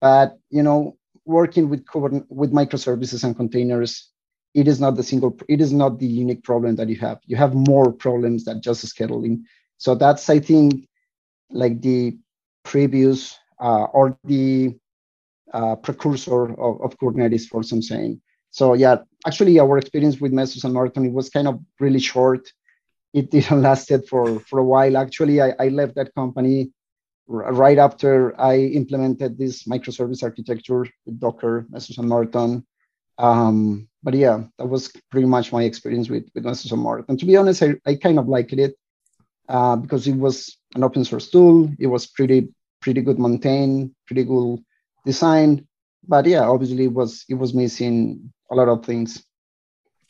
But 0.00 0.38
you 0.50 0.62
know, 0.62 0.96
working 1.26 1.68
with 1.70 1.84
with 2.28 2.52
microservices 2.52 3.24
and 3.24 3.36
containers, 3.36 4.09
it 4.54 4.66
is 4.66 4.80
not 4.80 4.96
the 4.96 5.02
single, 5.02 5.38
it 5.48 5.60
is 5.60 5.72
not 5.72 5.98
the 5.98 6.06
unique 6.06 6.42
problem 6.42 6.76
that 6.76 6.88
you 6.88 6.96
have. 6.96 7.20
You 7.26 7.36
have 7.36 7.54
more 7.54 7.92
problems 7.92 8.44
than 8.44 8.60
just 8.60 8.84
scheduling. 8.84 9.42
So 9.78 9.94
that's 9.94 10.28
I 10.28 10.40
think 10.40 10.88
like 11.50 11.80
the 11.80 12.18
previous 12.64 13.36
uh, 13.60 13.84
or 13.84 14.18
the 14.24 14.74
uh, 15.52 15.76
precursor 15.76 16.52
of, 16.52 16.80
of 16.80 16.98
Kubernetes 16.98 17.46
for 17.46 17.62
some 17.62 17.82
saying. 17.82 18.20
So 18.50 18.74
yeah, 18.74 18.98
actually 19.26 19.58
our 19.58 19.78
experience 19.78 20.20
with 20.20 20.32
Mesos 20.32 20.64
and 20.64 20.74
Marathon 20.74 21.06
it 21.06 21.12
was 21.12 21.30
kind 21.30 21.48
of 21.48 21.60
really 21.78 22.00
short. 22.00 22.52
It 23.12 23.30
didn't 23.30 23.62
lasted 23.68 24.08
for 24.08 24.40
for 24.40 24.58
a 24.58 24.64
while. 24.64 24.96
Actually, 24.96 25.40
I, 25.40 25.54
I 25.58 25.68
left 25.68 25.94
that 25.96 26.14
company 26.14 26.72
r- 27.28 27.52
right 27.52 27.78
after 27.78 28.38
I 28.40 28.58
implemented 28.58 29.38
this 29.38 29.64
microservice 29.64 30.22
architecture 30.22 30.86
Docker, 31.18 31.66
Mesos 31.70 31.98
and 31.98 32.08
Marathon. 32.08 32.64
Um, 33.20 33.88
but 34.02 34.14
yeah, 34.14 34.44
that 34.58 34.66
was 34.66 34.90
pretty 35.10 35.26
much 35.26 35.52
my 35.52 35.64
experience 35.64 36.08
with 36.08 36.24
with 36.34 36.44
Mesos 36.44 36.72
and 36.72 37.18
To 37.18 37.26
be 37.26 37.36
honest, 37.36 37.62
I, 37.62 37.74
I 37.86 37.94
kind 37.96 38.18
of 38.18 38.28
liked 38.28 38.52
it 38.52 38.74
uh, 39.48 39.76
because 39.76 40.08
it 40.08 40.16
was 40.16 40.56
an 40.74 40.82
open 40.82 41.04
source 41.04 41.30
tool. 41.30 41.70
It 41.78 41.86
was 41.86 42.06
pretty 42.06 42.48
pretty 42.80 43.02
good 43.02 43.18
maintained, 43.18 43.94
pretty 44.06 44.24
good 44.24 44.64
design. 45.04 45.68
But 46.08 46.24
yeah, 46.24 46.48
obviously 46.48 46.84
it 46.84 46.92
was 46.92 47.24
it 47.28 47.34
was 47.34 47.52
missing 47.52 48.32
a 48.50 48.54
lot 48.54 48.68
of 48.68 48.84
things. 48.86 49.22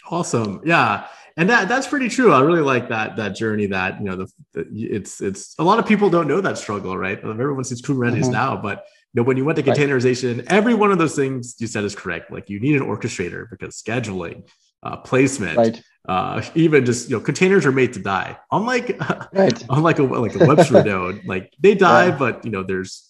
Awesome. 0.08 0.60
Yeah. 0.64 1.06
And 1.36 1.48
that 1.50 1.68
that's 1.68 1.88
pretty 1.88 2.08
true. 2.08 2.32
I 2.32 2.40
really 2.40 2.60
like 2.60 2.88
that 2.90 3.16
that 3.16 3.34
journey 3.34 3.66
that, 3.66 3.98
you 3.98 4.06
know, 4.06 4.16
the, 4.16 4.28
the 4.52 4.66
it's 4.84 5.20
it's 5.20 5.54
a 5.58 5.64
lot 5.64 5.78
of 5.78 5.86
people 5.86 6.10
don't 6.10 6.28
know 6.28 6.40
that 6.40 6.58
struggle, 6.58 6.96
right? 6.96 7.18
Everyone 7.18 7.64
sees 7.64 7.82
Kubernetes 7.82 8.22
mm-hmm. 8.22 8.32
now, 8.32 8.56
but 8.56 8.84
know, 9.14 9.22
when 9.22 9.36
you 9.36 9.44
went 9.44 9.56
to 9.56 9.62
containerization, 9.62 10.38
right. 10.38 10.46
every 10.48 10.74
one 10.74 10.92
of 10.92 10.98
those 10.98 11.16
things 11.16 11.56
you 11.58 11.66
said 11.66 11.84
is 11.84 11.94
correct. 11.94 12.30
Like 12.30 12.48
you 12.48 12.60
need 12.60 12.76
an 12.76 12.82
orchestrator 12.82 13.48
because 13.50 13.80
scheduling, 13.80 14.48
uh, 14.82 14.98
placement, 14.98 15.56
right. 15.56 15.82
uh, 16.08 16.42
even 16.54 16.86
just 16.86 17.10
you 17.10 17.16
know, 17.16 17.20
containers 17.22 17.66
are 17.66 17.72
made 17.72 17.92
to 17.94 18.00
die. 18.00 18.38
Unlike 18.52 19.00
right. 19.32 19.64
unlike 19.68 19.98
a 19.98 20.02
like 20.04 20.34
a 20.34 20.38
WebSphere 20.38 20.84
node, 20.86 21.24
like 21.24 21.52
they 21.58 21.74
die, 21.74 22.08
yeah. 22.08 22.16
but 22.16 22.44
you 22.44 22.50
know, 22.50 22.62
there's 22.62 23.08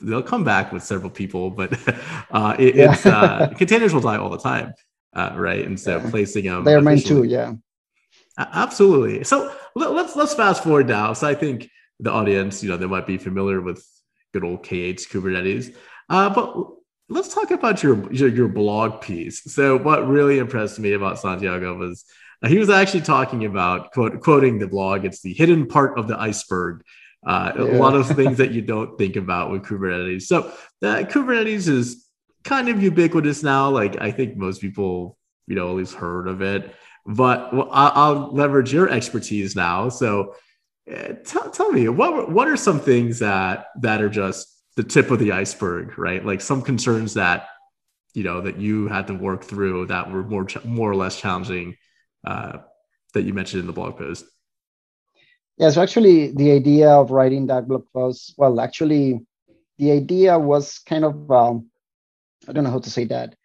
they'll 0.00 0.22
come 0.22 0.44
back 0.44 0.72
with 0.72 0.82
several 0.82 1.10
people, 1.10 1.50
but 1.50 1.72
uh, 2.30 2.56
it, 2.58 2.74
yeah. 2.74 2.92
it's 2.92 3.06
uh, 3.06 3.52
containers 3.56 3.94
will 3.94 4.00
die 4.00 4.16
all 4.16 4.30
the 4.30 4.38
time, 4.38 4.74
uh, 5.14 5.32
right? 5.36 5.64
And 5.64 5.78
so 5.78 5.98
yeah. 5.98 6.10
placing 6.10 6.44
them, 6.44 6.64
they're 6.64 6.80
meant 6.80 7.06
to, 7.06 7.24
yeah, 7.24 7.54
absolutely. 8.38 9.24
So 9.24 9.52
let, 9.74 9.92
let's 9.92 10.14
let's 10.16 10.34
fast 10.34 10.62
forward 10.62 10.88
now. 10.88 11.12
So 11.14 11.28
I 11.28 11.34
think 11.34 11.68
the 12.00 12.10
audience, 12.10 12.62
you 12.62 12.68
know, 12.68 12.76
they 12.76 12.86
might 12.86 13.06
be 13.06 13.18
familiar 13.18 13.60
with 13.60 13.84
good 14.32 14.44
old 14.44 14.64
K8s 14.64 15.08
Kubernetes, 15.08 15.74
uh, 16.08 16.30
but 16.30 16.68
let's 17.08 17.32
talk 17.34 17.50
about 17.50 17.82
your, 17.82 18.12
your, 18.12 18.28
your 18.28 18.48
blog 18.48 19.00
piece. 19.00 19.42
So 19.44 19.78
what 19.78 20.08
really 20.08 20.38
impressed 20.38 20.78
me 20.78 20.92
about 20.92 21.18
Santiago 21.18 21.76
was 21.76 22.04
uh, 22.42 22.48
he 22.48 22.58
was 22.58 22.70
actually 22.70 23.02
talking 23.02 23.44
about 23.44 23.92
quote, 23.92 24.20
quoting 24.20 24.58
the 24.58 24.66
blog. 24.66 25.04
It's 25.04 25.20
the 25.20 25.32
hidden 25.32 25.66
part 25.66 25.98
of 25.98 26.08
the 26.08 26.18
iceberg 26.18 26.82
uh, 27.24 27.52
yeah. 27.56 27.62
A 27.62 27.78
lot 27.78 27.94
of 27.94 28.06
things 28.16 28.38
that 28.38 28.52
you 28.52 28.62
don't 28.62 28.98
think 28.98 29.16
about 29.16 29.50
with 29.50 29.62
Kubernetes. 29.62 30.22
So 30.22 30.52
uh, 30.82 31.04
Kubernetes 31.04 31.68
is 31.68 32.06
kind 32.44 32.68
of 32.68 32.82
ubiquitous 32.82 33.42
now. 33.42 33.70
Like 33.70 34.00
I 34.00 34.10
think 34.10 34.36
most 34.36 34.60
people, 34.60 35.16
you 35.46 35.54
know, 35.54 35.70
at 35.70 35.76
least 35.76 35.94
heard 35.94 36.28
of 36.28 36.42
it. 36.42 36.74
But 37.06 37.52
well, 37.52 37.68
I'll, 37.72 37.92
I'll, 37.94 38.32
leverage 38.32 38.72
your 38.72 38.88
expertise 38.88 39.56
now. 39.56 39.88
So 39.88 40.34
tell, 41.24 41.50
tell 41.50 41.72
me 41.72 41.88
what 41.88 42.30
what 42.30 42.48
are 42.48 42.56
some 42.56 42.80
things 42.80 43.18
that 43.20 43.66
that 43.80 44.02
are 44.02 44.08
just 44.08 44.48
the 44.76 44.82
tip 44.82 45.10
of 45.10 45.18
the 45.18 45.32
iceberg, 45.32 45.98
right? 45.98 46.24
Like 46.24 46.40
some 46.40 46.62
concerns 46.62 47.14
that 47.14 47.48
you 48.14 48.24
know 48.24 48.40
that 48.40 48.58
you 48.58 48.88
had 48.88 49.06
to 49.06 49.14
work 49.14 49.44
through 49.44 49.86
that 49.86 50.10
were 50.10 50.22
more 50.22 50.46
more 50.64 50.90
or 50.90 50.96
less 50.96 51.20
challenging 51.20 51.76
uh, 52.26 52.58
that 53.14 53.22
you 53.22 53.34
mentioned 53.34 53.60
in 53.60 53.66
the 53.66 53.72
blog 53.72 53.98
post. 53.98 54.24
Yeah, 55.58 55.70
so 55.70 55.82
actually, 55.82 56.32
the 56.32 56.52
idea 56.52 56.90
of 56.90 57.10
writing 57.10 57.46
that 57.46 57.68
blog 57.68 57.84
post, 57.92 58.34
well, 58.36 58.58
actually, 58.60 59.20
the 59.78 59.92
idea 59.92 60.38
was 60.38 60.78
kind 60.78 61.04
of, 61.04 61.30
um, 61.30 61.68
I 62.48 62.52
don't 62.52 62.64
know 62.64 62.70
how 62.70 62.78
to 62.78 62.90
say 62.90 63.04
that. 63.04 63.36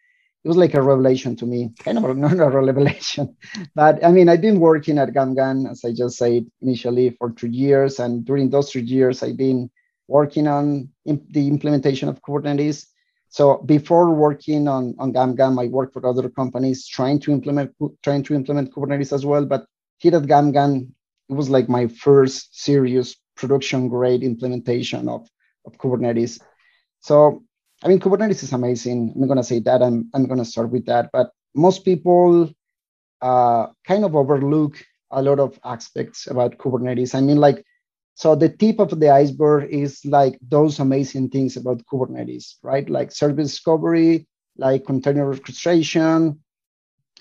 It 0.44 0.48
was 0.48 0.56
like 0.56 0.74
a 0.74 0.82
revelation 0.82 1.36
to 1.36 1.46
me, 1.46 1.72
kind 1.78 1.98
of 1.98 2.04
a, 2.04 2.14
not 2.14 2.38
a 2.38 2.48
revelation. 2.48 3.36
But 3.74 4.04
I 4.04 4.10
mean, 4.12 4.28
I've 4.28 4.40
been 4.40 4.60
working 4.60 4.98
at 4.98 5.12
GumGum, 5.12 5.70
as 5.70 5.84
I 5.84 5.92
just 5.92 6.16
said 6.16 6.46
initially, 6.62 7.10
for 7.10 7.32
three 7.32 7.50
years. 7.50 7.98
And 7.98 8.24
during 8.24 8.50
those 8.50 8.70
three 8.70 8.82
years, 8.82 9.22
I've 9.22 9.36
been 9.36 9.70
working 10.06 10.46
on 10.48 10.88
imp- 11.04 11.32
the 11.32 11.46
implementation 11.46 12.08
of 12.08 12.22
Kubernetes. 12.22 12.86
So 13.30 13.58
before 13.58 14.14
working 14.14 14.68
on, 14.68 14.94
on 14.98 15.12
GumGum, 15.12 15.62
I 15.62 15.68
worked 15.68 15.92
for 15.92 16.06
other 16.06 16.30
companies 16.30 16.86
trying 16.86 17.20
to 17.20 17.32
implement 17.32 17.74
trying 18.02 18.22
to 18.24 18.34
implement 18.34 18.72
Kubernetes 18.72 19.12
as 19.12 19.26
well. 19.26 19.44
But 19.44 19.66
here 19.98 20.16
at 20.16 20.22
GumGum, 20.22 20.88
it 21.28 21.34
was 21.34 21.50
like 21.50 21.68
my 21.68 21.88
first 21.88 22.58
serious 22.58 23.16
production 23.36 23.88
grade 23.88 24.22
implementation 24.22 25.08
of, 25.08 25.28
of 25.66 25.76
Kubernetes. 25.78 26.40
So, 27.00 27.42
I 27.82 27.88
mean, 27.88 28.00
Kubernetes 28.00 28.42
is 28.42 28.52
amazing. 28.52 29.12
I'm 29.14 29.26
going 29.26 29.36
to 29.36 29.44
say 29.44 29.60
that. 29.60 29.82
I'm, 29.82 30.10
I'm 30.14 30.26
going 30.26 30.38
to 30.38 30.44
start 30.44 30.70
with 30.70 30.86
that. 30.86 31.10
But 31.12 31.30
most 31.54 31.84
people 31.84 32.50
uh, 33.22 33.66
kind 33.86 34.04
of 34.04 34.16
overlook 34.16 34.82
a 35.10 35.22
lot 35.22 35.38
of 35.38 35.58
aspects 35.64 36.26
about 36.26 36.58
Kubernetes. 36.58 37.14
I 37.14 37.20
mean, 37.20 37.38
like, 37.38 37.64
so 38.14 38.34
the 38.34 38.48
tip 38.48 38.80
of 38.80 38.98
the 38.98 39.10
iceberg 39.10 39.72
is 39.72 40.04
like 40.04 40.38
those 40.42 40.80
amazing 40.80 41.30
things 41.30 41.56
about 41.56 41.84
Kubernetes, 41.86 42.56
right? 42.62 42.88
Like 42.90 43.12
service 43.12 43.52
discovery, 43.52 44.26
like 44.56 44.84
container 44.84 45.26
orchestration, 45.26 46.40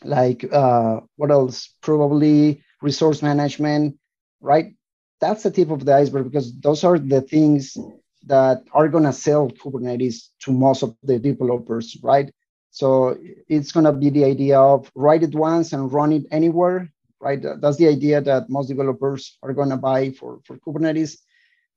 like 0.03 0.51
uh, 0.51 1.01
what 1.17 1.29
else? 1.29 1.73
Probably 1.81 2.63
resource 2.81 3.21
management, 3.21 3.97
right? 4.41 4.73
That's 5.21 5.43
the 5.43 5.51
tip 5.51 5.69
of 5.69 5.85
the 5.85 5.93
iceberg 5.93 6.25
because 6.25 6.59
those 6.59 6.83
are 6.83 6.97
the 6.97 7.21
things 7.21 7.77
that 8.27 8.63
are 8.73 8.87
going 8.87 9.03
to 9.03 9.13
sell 9.13 9.49
Kubernetes 9.49 10.29
to 10.41 10.51
most 10.51 10.83
of 10.83 10.95
the 11.03 11.19
developers, 11.19 11.97
right? 12.03 12.31
So 12.71 13.17
it's 13.47 13.71
going 13.71 13.85
to 13.85 13.91
be 13.91 14.09
the 14.09 14.25
idea 14.25 14.59
of 14.59 14.91
write 14.95 15.23
it 15.23 15.33
once 15.33 15.73
and 15.73 15.91
run 15.91 16.13
it 16.13 16.25
anywhere, 16.31 16.91
right? 17.19 17.41
That's 17.41 17.77
the 17.77 17.87
idea 17.87 18.21
that 18.21 18.49
most 18.49 18.67
developers 18.67 19.37
are 19.41 19.53
going 19.53 19.69
to 19.69 19.77
buy 19.77 20.11
for, 20.11 20.39
for 20.45 20.57
Kubernetes. 20.57 21.17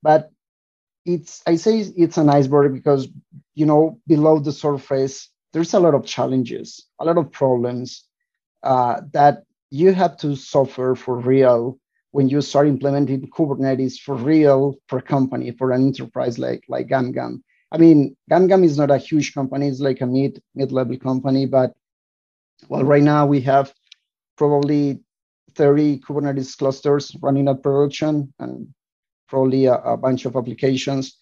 But 0.03 0.29
it's, 1.05 1.41
I 1.47 1.55
say 1.55 1.79
it's 1.79 2.17
an 2.17 2.29
iceberg 2.29 2.73
because, 2.73 3.07
you 3.55 3.65
know, 3.65 3.99
below 4.07 4.39
the 4.39 4.51
surface, 4.51 5.29
there's 5.53 5.73
a 5.73 5.79
lot 5.79 5.95
of 5.95 6.05
challenges, 6.05 6.85
a 6.99 7.05
lot 7.05 7.17
of 7.17 7.31
problems 7.31 8.03
uh, 8.63 9.01
that 9.13 9.43
you 9.69 9.93
have 9.93 10.17
to 10.17 10.35
suffer 10.35 10.95
for 10.95 11.17
real 11.17 11.79
when 12.11 12.29
you 12.29 12.41
start 12.41 12.67
implementing 12.67 13.27
Kubernetes 13.29 13.99
for 13.99 14.15
real 14.15 14.75
for 14.87 14.99
a 14.99 15.01
company, 15.01 15.51
for 15.51 15.71
an 15.71 15.81
enterprise 15.81 16.37
like 16.37 16.63
like 16.67 16.87
GumGum. 16.87 17.41
I 17.71 17.77
mean, 17.77 18.15
GumGum 18.29 18.63
is 18.63 18.77
not 18.77 18.91
a 18.91 18.97
huge 18.97 19.33
company; 19.33 19.67
it's 19.67 19.79
like 19.79 20.01
a 20.01 20.05
mid 20.05 20.41
mid 20.53 20.71
level 20.71 20.97
company. 20.97 21.45
But 21.45 21.73
well, 22.67 22.83
right 22.83 23.03
now 23.03 23.25
we 23.25 23.41
have 23.41 23.73
probably 24.37 24.99
30 25.55 25.99
Kubernetes 25.99 26.57
clusters 26.57 27.15
running 27.21 27.47
at 27.47 27.63
production 27.63 28.33
and 28.39 28.67
probably 29.27 29.65
a, 29.65 29.75
a 29.75 29.97
bunch 29.97 30.25
of 30.25 30.35
applications. 30.35 31.17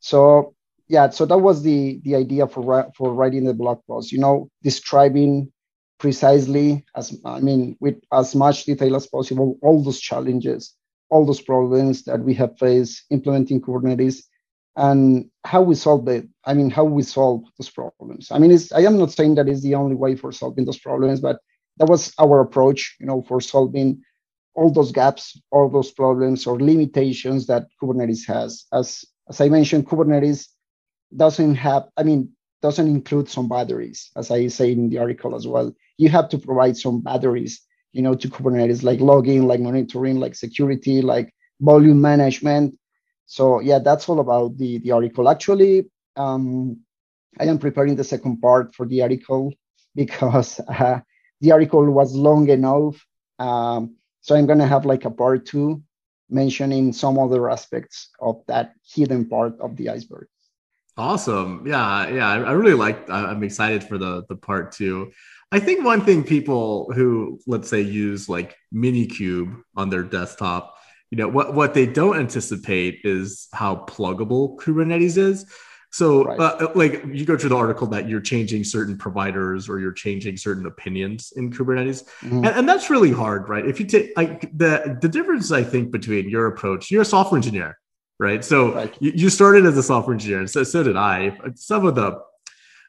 So 0.00 0.54
yeah, 0.88 1.08
so 1.08 1.24
that 1.24 1.38
was 1.38 1.62
the 1.62 2.00
the 2.04 2.14
idea 2.16 2.46
for 2.46 2.90
for 2.96 3.14
writing 3.14 3.44
the 3.44 3.54
blog 3.54 3.80
post. 3.88 4.12
You 4.12 4.18
know, 4.18 4.50
describing 4.62 5.50
precisely 6.04 6.84
as 6.94 7.18
I 7.24 7.40
mean 7.40 7.78
with 7.80 7.98
as 8.12 8.34
much 8.34 8.66
detail 8.66 8.94
as 8.94 9.06
possible 9.06 9.56
all 9.62 9.82
those 9.82 10.00
challenges, 10.00 10.74
all 11.08 11.24
those 11.24 11.40
problems 11.40 12.04
that 12.04 12.20
we 12.20 12.34
have 12.34 12.58
faced 12.58 13.04
implementing 13.08 13.62
Kubernetes 13.62 14.16
and 14.76 15.30
how 15.44 15.62
we 15.62 15.74
solve 15.74 16.06
it. 16.08 16.28
I 16.44 16.52
mean, 16.52 16.68
how 16.68 16.84
we 16.84 17.02
solve 17.04 17.44
those 17.56 17.70
problems. 17.70 18.30
I 18.30 18.38
mean, 18.38 18.52
I 18.74 18.82
am 18.84 18.98
not 18.98 19.12
saying 19.12 19.36
that 19.36 19.48
is 19.48 19.62
the 19.62 19.76
only 19.76 19.96
way 19.96 20.14
for 20.14 20.30
solving 20.30 20.66
those 20.66 20.78
problems, 20.78 21.20
but 21.20 21.38
that 21.78 21.88
was 21.88 22.12
our 22.18 22.40
approach, 22.42 22.96
you 23.00 23.06
know, 23.06 23.22
for 23.22 23.40
solving 23.40 24.02
all 24.54 24.70
those 24.70 24.92
gaps, 24.92 25.40
all 25.50 25.70
those 25.70 25.90
problems 25.90 26.46
or 26.46 26.60
limitations 26.60 27.46
that 27.46 27.68
Kubernetes 27.80 28.26
has. 28.26 28.66
As 28.74 29.06
as 29.30 29.40
I 29.40 29.48
mentioned, 29.48 29.86
Kubernetes 29.86 30.48
doesn't 31.16 31.54
have, 31.54 31.84
I 31.96 32.02
mean, 32.02 32.28
doesn't 32.64 32.88
include 32.88 33.28
some 33.28 33.48
batteries, 33.48 34.10
as 34.16 34.30
I 34.30 34.48
say 34.48 34.72
in 34.72 34.88
the 34.90 34.98
article 34.98 35.32
as 35.38 35.46
well. 35.46 35.68
You 35.98 36.08
have 36.16 36.28
to 36.30 36.38
provide 36.38 36.76
some 36.76 37.00
batteries 37.10 37.54
you 37.94 38.02
know, 38.02 38.14
to 38.16 38.28
Kubernetes, 38.28 38.82
like 38.82 39.00
logging, 39.00 39.46
like 39.46 39.60
monitoring, 39.60 40.18
like 40.18 40.34
security, 40.34 41.00
like 41.00 41.32
volume 41.60 42.00
management. 42.00 42.76
So 43.26 43.60
yeah, 43.60 43.78
that's 43.78 44.08
all 44.08 44.20
about 44.20 44.58
the, 44.58 44.78
the 44.78 44.90
article. 44.90 45.28
Actually, 45.28 45.88
um, 46.16 46.80
I 47.38 47.44
am 47.44 47.58
preparing 47.58 47.94
the 47.96 48.04
second 48.04 48.40
part 48.40 48.74
for 48.74 48.86
the 48.86 49.00
article 49.02 49.52
because 49.94 50.60
uh, 50.68 51.00
the 51.40 51.52
article 51.52 51.88
was 51.88 52.14
long 52.14 52.48
enough. 52.48 52.96
Um, 53.38 53.96
so 54.20 54.34
I'm 54.34 54.46
gonna 54.46 54.66
have 54.66 54.84
like 54.84 55.04
a 55.04 55.10
part 55.10 55.46
two 55.46 55.82
mentioning 56.28 56.92
some 56.92 57.18
other 57.18 57.48
aspects 57.48 58.10
of 58.20 58.42
that 58.48 58.74
hidden 58.84 59.28
part 59.28 59.54
of 59.60 59.76
the 59.76 59.88
iceberg. 59.90 60.26
Awesome. 60.96 61.66
Yeah, 61.66 62.08
yeah. 62.08 62.28
I, 62.28 62.36
I 62.38 62.52
really 62.52 62.74
like. 62.74 63.10
I'm 63.10 63.42
excited 63.42 63.84
for 63.84 63.98
the 63.98 64.24
the 64.28 64.36
part 64.36 64.72
two. 64.72 65.12
I 65.50 65.60
think 65.60 65.84
one 65.84 66.00
thing 66.04 66.22
people 66.24 66.92
who 66.92 67.40
let's 67.46 67.68
say 67.68 67.80
use 67.80 68.28
like 68.28 68.56
Minikube 68.72 69.60
on 69.76 69.90
their 69.90 70.02
desktop, 70.02 70.76
you 71.10 71.18
know, 71.18 71.28
what 71.28 71.54
what 71.54 71.74
they 71.74 71.86
don't 71.86 72.18
anticipate 72.18 73.00
is 73.04 73.48
how 73.52 73.84
pluggable 73.86 74.56
Kubernetes 74.58 75.18
is. 75.18 75.46
So, 75.94 76.24
right. 76.24 76.40
uh, 76.40 76.72
like, 76.74 77.04
you 77.06 77.24
go 77.24 77.36
to 77.36 77.48
the 77.48 77.54
article 77.54 77.86
that 77.86 78.08
you're 78.08 78.20
changing 78.20 78.64
certain 78.64 78.98
providers 78.98 79.68
or 79.68 79.78
you're 79.78 79.92
changing 79.92 80.36
certain 80.36 80.66
opinions 80.66 81.32
in 81.36 81.52
Kubernetes, 81.52 82.02
mm-hmm. 82.20 82.38
and, 82.38 82.46
and, 82.46 82.68
that's 82.68 82.90
really 82.90 83.12
hard, 83.12 83.48
right? 83.48 83.64
If 83.64 83.78
you 83.78 83.86
take 83.86 84.10
like 84.16 84.40
the 84.58 84.98
the 85.00 85.08
difference, 85.08 85.52
I 85.52 85.62
think, 85.62 85.92
between 85.92 86.28
your 86.28 86.48
approach, 86.48 86.90
you're 86.90 87.02
a 87.02 87.04
software 87.04 87.38
engineer, 87.38 87.78
right? 88.18 88.44
So 88.44 88.74
right. 88.74 88.94
You, 89.00 89.12
you 89.14 89.30
started 89.30 89.66
as 89.66 89.76
a 89.76 89.82
software 89.82 90.14
engineer, 90.14 90.40
and 90.40 90.50
so 90.50 90.64
so 90.64 90.82
did 90.82 90.96
I. 90.96 91.36
Some 91.54 91.86
of 91.86 91.94
the, 91.94 92.20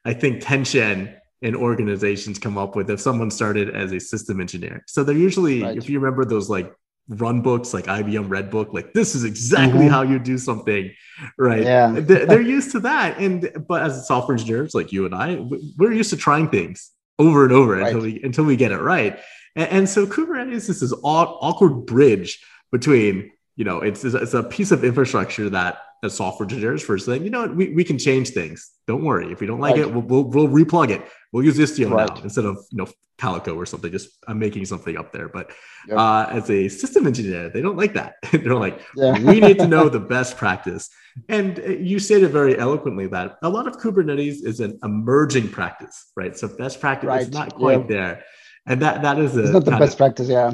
I 0.04 0.14
think, 0.14 0.42
tension 0.42 1.16
in 1.42 1.56
organizations 1.56 2.40
come 2.40 2.58
up 2.58 2.76
with 2.76 2.90
if 2.90 3.00
someone 3.00 3.30
started 3.30 3.70
as 3.70 3.92
a 3.92 4.00
system 4.00 4.42
engineer. 4.42 4.84
So 4.88 5.04
they're 5.04 5.16
usually, 5.16 5.62
right. 5.62 5.78
if 5.78 5.90
you 5.90 6.00
remember 6.00 6.26
those 6.26 6.50
like 6.50 6.74
run 7.08 7.42
books 7.42 7.74
like 7.74 7.86
IBM 7.86 8.30
Red 8.30 8.50
Book, 8.50 8.74
like 8.74 8.94
this 8.94 9.16
is 9.16 9.24
exactly 9.24 9.82
mm-hmm. 9.82 9.90
how 9.90 10.02
you 10.02 10.18
do 10.18 10.38
something, 10.38 10.92
right? 11.38 11.64
Yeah, 11.64 11.92
they're 12.00 12.42
used 12.58 12.72
to 12.72 12.80
that. 12.82 13.20
And 13.20 13.66
but 13.68 13.84
as 13.84 13.98
a 13.98 14.02
software 14.02 14.38
engineers, 14.38 14.74
like 14.74 14.92
you 14.92 15.06
and 15.06 15.14
I, 15.14 15.36
we're 15.78 15.94
used 15.94 16.10
to 16.12 16.18
trying 16.18 16.50
things 16.50 16.92
over 17.20 17.44
and 17.44 17.54
over 17.54 17.78
right. 17.78 17.88
until 17.88 18.02
we 18.02 18.24
until 18.24 18.46
we 18.46 18.56
get 18.56 18.72
it 18.72 18.82
right. 18.82 19.20
And, 19.56 19.70
and 19.70 19.90
so 19.90 20.06
Kubernetes 20.06 20.70
is 20.70 20.80
this 20.80 20.94
awkward 21.04 21.86
bridge 21.86 22.44
between 22.72 23.32
you 23.56 23.64
know 23.64 23.80
it's 23.80 24.04
it's 24.04 24.34
a 24.34 24.44
piece 24.44 24.72
of 24.72 24.84
infrastructure 24.84 25.50
that 25.50 25.80
as 26.04 26.14
software 26.14 26.46
engineers 26.46 26.84
first 26.84 27.06
thing 27.06 27.24
you 27.24 27.30
know 27.30 27.48
we, 27.48 27.74
we 27.74 27.84
can 27.84 27.98
change 27.98 28.30
things 28.30 28.72
don't 28.88 29.04
worry 29.04 29.32
if 29.32 29.40
we 29.40 29.48
don't 29.48 29.60
like 29.60 29.76
right. 29.76 29.86
it 29.86 29.94
we'll, 29.94 30.04
we'll, 30.04 30.24
we'll 30.24 30.48
replug 30.48 30.90
it 30.90 31.02
we'll 31.32 31.44
use 31.44 31.58
istio 31.58 31.90
right. 31.90 32.16
now 32.16 32.24
instead 32.24 32.46
of 32.46 32.58
you 32.72 32.78
know 32.78 32.88
calico 33.18 33.56
or 33.56 33.66
something 33.66 33.92
just 33.92 34.10
i'm 34.28 34.38
making 34.38 34.66
something 34.66 34.98
up 34.98 35.14
there 35.14 35.30
but 35.30 35.52
yep. 35.88 35.98
uh, 35.98 36.28
as 36.30 36.50
a 36.50 36.68
system 36.68 37.08
engineer 37.08 37.50
they 37.50 37.62
don't 37.62 37.78
like 37.78 37.94
that 37.94 38.16
they're 38.32 38.56
like 38.56 38.82
yeah. 38.96 39.18
we 39.24 39.40
need 39.40 39.58
to 39.58 39.68
know 39.68 39.88
the 39.88 40.00
best 40.00 40.36
practice 40.36 40.90
and 41.30 41.60
uh, 41.60 41.70
you 41.70 41.98
stated 41.98 42.30
very 42.32 42.60
eloquently 42.60 43.08
that 43.08 43.38
a 43.42 43.50
lot 43.50 43.68
of 43.68 43.78
kubernetes 43.78 44.46
is 44.46 44.60
an 44.60 44.78
emerging 44.84 45.48
practice 45.48 46.12
right 46.18 46.38
so 46.38 46.48
best 46.58 46.82
practice 46.82 47.08
right. 47.08 47.22
is 47.22 47.32
not 47.32 47.56
quite 47.56 47.80
yeah. 47.80 47.88
there 47.88 48.24
and 48.68 48.82
that 48.82 49.02
that 49.02 49.18
is 49.18 49.38
a, 49.38 49.44
it's 49.44 49.52
not 49.54 49.64
the 49.64 49.72
best 49.72 49.94
of, 49.94 49.98
practice 49.98 50.28
yeah 50.28 50.54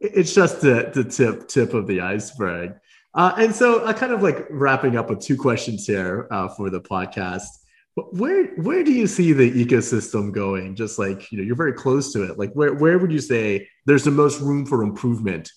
it's 0.00 0.34
just 0.34 0.60
the, 0.60 0.90
the 0.94 1.04
tip 1.04 1.48
tip 1.48 1.74
of 1.74 1.86
the 1.86 2.00
iceberg 2.00 2.74
uh, 3.16 3.34
and 3.38 3.54
so, 3.54 3.78
uh, 3.78 3.94
kind 3.94 4.12
of 4.12 4.22
like 4.22 4.46
wrapping 4.50 4.98
up 4.98 5.08
with 5.08 5.20
two 5.20 5.38
questions 5.38 5.86
here 5.86 6.28
uh, 6.30 6.48
for 6.48 6.68
the 6.68 6.82
podcast. 6.82 7.46
Where 7.94 8.48
where 8.56 8.84
do 8.84 8.92
you 8.92 9.06
see 9.06 9.32
the 9.32 9.50
ecosystem 9.50 10.32
going? 10.32 10.76
Just 10.76 10.98
like 10.98 11.32
you 11.32 11.38
know, 11.38 11.44
you're 11.44 11.56
very 11.56 11.72
close 11.72 12.12
to 12.12 12.24
it. 12.24 12.38
Like, 12.38 12.52
where 12.52 12.74
where 12.74 12.98
would 12.98 13.10
you 13.10 13.20
say 13.20 13.66
there's 13.86 14.04
the 14.04 14.10
most 14.10 14.42
room 14.42 14.66
for 14.66 14.82
improvement 14.82 15.50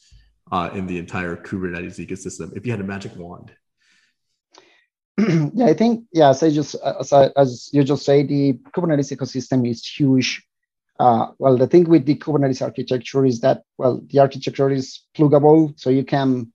uh, 0.50 0.70
in 0.74 0.88
the 0.88 0.98
entire 0.98 1.36
Kubernetes 1.36 2.00
ecosystem 2.00 2.56
if 2.56 2.66
you 2.66 2.72
had 2.72 2.80
a 2.80 2.86
magic 2.86 3.14
wand? 3.18 3.52
yeah, 5.54 5.66
I 5.66 5.74
think 5.74 6.06
yeah. 6.14 6.30
As 6.30 6.40
just 6.40 6.76
as, 6.76 7.12
I, 7.12 7.30
as 7.36 7.70
you 7.74 7.84
just 7.84 8.06
say, 8.06 8.24
the 8.24 8.54
Kubernetes 8.74 9.14
ecosystem 9.14 9.70
is 9.70 9.86
huge. 9.86 10.48
Uh, 11.00 11.28
well, 11.40 11.58
the 11.58 11.68
thing 11.68 11.86
with 11.86 12.06
the 12.06 12.16
Kubernetes 12.16 12.62
architecture 12.62 13.26
is 13.26 13.40
that 13.40 13.64
well, 13.78 14.02
the 14.08 14.20
architecture 14.20 14.70
is 14.70 15.02
pluggable, 15.16 15.74
so 15.80 15.90
you 15.90 16.04
can 16.04 16.52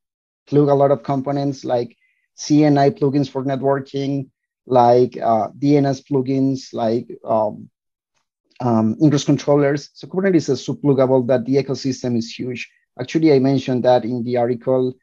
plug 0.47 0.69
a 0.69 0.75
lot 0.75 0.91
of 0.91 1.03
components 1.03 1.65
like 1.65 1.97
CNI 2.37 2.91
plugins 2.91 3.31
for 3.31 3.43
networking, 3.43 4.29
like 4.67 5.17
uh, 5.17 5.49
DNS 5.59 6.03
plugins, 6.05 6.75
like 6.75 7.09
um, 7.25 7.71
um, 8.61 8.97
ingress 9.03 9.25
controllers. 9.25 9.91
So 9.95 10.07
Kubernetes 10.07 10.51
is 10.51 10.65
so 10.65 10.75
pluggable 10.75 11.27
that 11.29 11.47
the 11.47 11.57
ecosystem 11.57 12.17
is 12.17 12.31
huge. 12.31 12.71
Actually, 13.01 13.33
I 13.33 13.39
mentioned 13.39 13.85
that 13.85 14.05
in 14.05 14.23
the 14.25 14.37
article. 14.37 14.95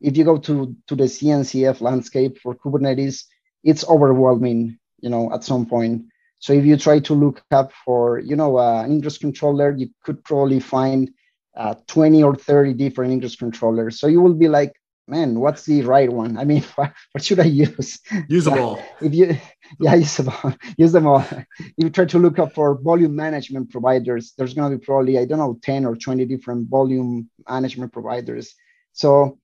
If 0.00 0.16
you 0.16 0.24
go 0.24 0.38
to, 0.38 0.76
to 0.86 0.94
the 0.94 1.04
CNCF 1.04 1.80
landscape 1.80 2.38
for 2.38 2.54
Kubernetes, 2.54 3.24
it's 3.62 3.86
overwhelming, 3.88 4.78
you 5.00 5.10
know, 5.10 5.32
at 5.32 5.44
some 5.44 5.66
point. 5.66 6.06
So 6.44 6.52
if 6.52 6.66
you 6.66 6.76
try 6.76 6.98
to 7.00 7.14
look 7.14 7.42
up 7.52 7.72
for, 7.86 8.18
you 8.18 8.36
know, 8.36 8.58
uh, 8.58 8.82
an 8.82 8.92
ingress 8.92 9.16
controller, 9.16 9.74
you 9.74 9.88
could 10.02 10.22
probably 10.24 10.60
find 10.60 11.10
uh, 11.56 11.74
20 11.86 12.22
or 12.22 12.36
30 12.36 12.74
different 12.74 13.14
ingress 13.14 13.34
controllers. 13.34 13.98
So 13.98 14.08
you 14.08 14.20
will 14.20 14.34
be 14.34 14.48
like, 14.48 14.74
man, 15.08 15.40
what's 15.40 15.64
the 15.64 15.80
right 15.84 16.12
one? 16.12 16.36
I 16.36 16.44
mean, 16.44 16.62
what, 16.74 16.92
what 17.12 17.24
should 17.24 17.40
I 17.40 17.44
use? 17.44 17.98
Use 18.28 18.44
them 18.44 18.58
all. 18.58 18.78
If 19.00 19.14
you, 19.14 19.38
yeah, 19.80 19.94
use 19.94 20.18
them 20.18 20.28
all. 20.28 20.54
use 20.76 20.92
them 20.92 21.06
all. 21.06 21.24
If 21.58 21.72
you 21.78 21.88
try 21.88 22.04
to 22.04 22.18
look 22.18 22.38
up 22.38 22.52
for 22.52 22.78
volume 22.78 23.16
management 23.16 23.70
providers, 23.70 24.34
there's 24.36 24.52
going 24.52 24.70
to 24.70 24.76
be 24.76 24.84
probably 24.84 25.18
I 25.18 25.24
don't 25.24 25.38
know 25.38 25.58
10 25.62 25.86
or 25.86 25.96
20 25.96 26.26
different 26.26 26.68
volume 26.68 27.30
management 27.48 27.90
providers. 27.90 28.54
So 28.92 29.38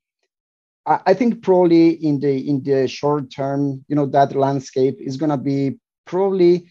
I, 0.84 1.00
I 1.06 1.14
think 1.14 1.42
probably 1.42 1.92
in 1.92 2.20
the 2.20 2.46
in 2.46 2.62
the 2.62 2.86
short 2.88 3.32
term, 3.34 3.86
you 3.88 3.96
know, 3.96 4.04
that 4.04 4.36
landscape 4.36 4.98
is 5.00 5.16
going 5.16 5.30
to 5.30 5.38
be 5.38 5.78
probably 6.04 6.66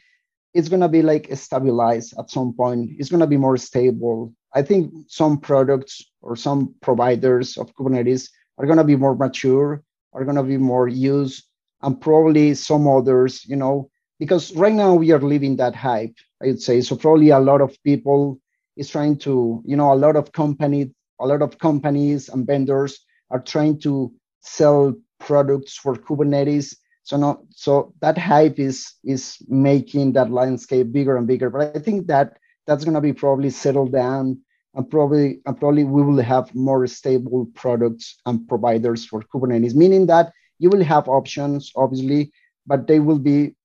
it's 0.54 0.70
going 0.70 0.82
to 0.82 0.90
be 0.90 1.02
like 1.02 1.30
stabilized 1.36 2.14
at 2.18 2.30
some 2.30 2.54
point. 2.54 2.92
It's 2.98 3.10
going 3.10 3.20
to 3.20 3.28
be 3.28 3.38
more 3.38 3.58
stable. 3.58 4.34
I 4.54 4.62
think 4.62 4.92
some 5.08 5.38
products 5.38 6.04
or 6.22 6.36
some 6.36 6.74
providers 6.82 7.58
of 7.58 7.74
Kubernetes 7.76 8.30
are 8.58 8.66
going 8.66 8.78
to 8.78 8.84
be 8.84 8.96
more 8.96 9.16
mature, 9.16 9.84
are 10.14 10.24
going 10.24 10.38
to 10.38 10.44
be 10.44 10.58
more 10.58 10.88
used, 10.88 11.46
and 11.82 12.00
probably 12.00 12.54
some 12.56 12.88
others, 12.88 13.46
you 13.46 13.56
know, 13.56 13.90
because 14.20 14.54
right 14.56 14.74
now 14.74 14.96
we 14.96 15.12
are 15.12 15.22
living 15.22 15.56
that 15.58 15.76
hype, 15.76 16.16
I 16.42 16.48
would 16.48 16.62
say. 16.62 16.82
So 16.82 16.96
probably 16.96 17.30
a 17.30 17.40
lot 17.40 17.62
of 17.62 17.78
people 17.84 18.40
is 18.76 18.90
trying 18.90 19.18
to, 19.20 19.62
you 19.66 19.78
know, 19.78 19.94
a 19.94 19.96
lot 19.96 20.16
of 20.16 20.32
companies, 20.32 20.88
a 21.20 21.28
lot 21.28 21.42
of 21.42 21.60
companies 21.60 22.28
and 22.30 22.46
vendors 22.46 23.00
are 23.30 23.40
trying 23.40 23.80
to 23.82 24.12
sell 24.42 24.94
products 25.20 25.78
for 25.78 25.96
Kubernetes. 25.96 26.76
So 27.10 27.18
not 27.18 27.42
so 27.50 27.92
that 28.02 28.20
hype 28.20 28.60
is 28.60 28.94
is 29.04 29.38
making 29.48 30.14
that 30.14 30.30
landscape 30.30 30.92
bigger 30.92 31.18
and 31.18 31.26
bigger. 31.26 31.50
But 31.50 31.76
I 31.76 31.80
think 31.80 32.06
that 32.06 32.38
that's 32.68 32.84
going 32.86 32.94
to 32.94 33.02
be 33.02 33.14
probably 33.14 33.50
settled 33.50 33.92
down 33.92 34.40
and 34.76 34.88
probably 34.88 35.42
and 35.48 35.60
probably 35.60 35.86
we 35.86 36.04
will 36.04 36.22
have 36.22 36.54
more 36.54 36.86
stable 36.86 37.50
products 37.56 38.20
and 38.28 38.48
providers 38.48 39.06
for 39.06 39.24
Kubernetes, 39.24 39.74
meaning 39.74 40.06
that 40.06 40.32
you 40.60 40.70
will 40.70 40.84
have 40.84 41.10
options, 41.10 41.72
obviously, 41.76 42.32
but 42.68 42.86
they 42.86 43.00
will 43.00 43.18
be 43.18 43.56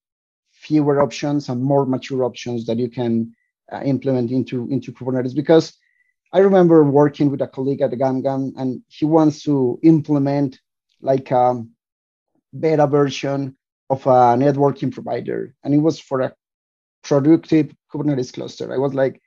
fewer 0.52 1.02
options 1.02 1.50
and 1.50 1.62
more 1.62 1.84
mature 1.84 2.24
options 2.24 2.64
that 2.64 2.78
you 2.78 2.88
can 2.88 3.34
uh, 3.70 3.82
implement 3.84 4.30
into, 4.30 4.66
into 4.70 4.90
Kubernetes. 4.90 5.34
Because 5.34 5.74
I 6.32 6.38
remember 6.38 6.82
working 6.82 7.30
with 7.30 7.42
a 7.42 7.46
colleague 7.46 7.82
at 7.82 7.90
GumGum, 7.90 8.54
and 8.56 8.80
he 8.88 9.04
wants 9.04 9.42
to 9.42 9.78
implement 9.82 10.60
like 11.02 11.30
a 11.30 11.62
beta 12.58 12.86
version 12.86 13.56
of 13.90 14.06
a 14.06 14.36
networking 14.36 14.92
provider, 14.92 15.54
and 15.62 15.74
it 15.74 15.78
was 15.78 16.00
for 16.00 16.20
a 16.20 16.34
productive 17.02 17.74
Kubernetes 17.92 18.32
cluster. 18.32 18.72
I 18.72 18.78
was 18.78 18.94
like, 18.94 19.20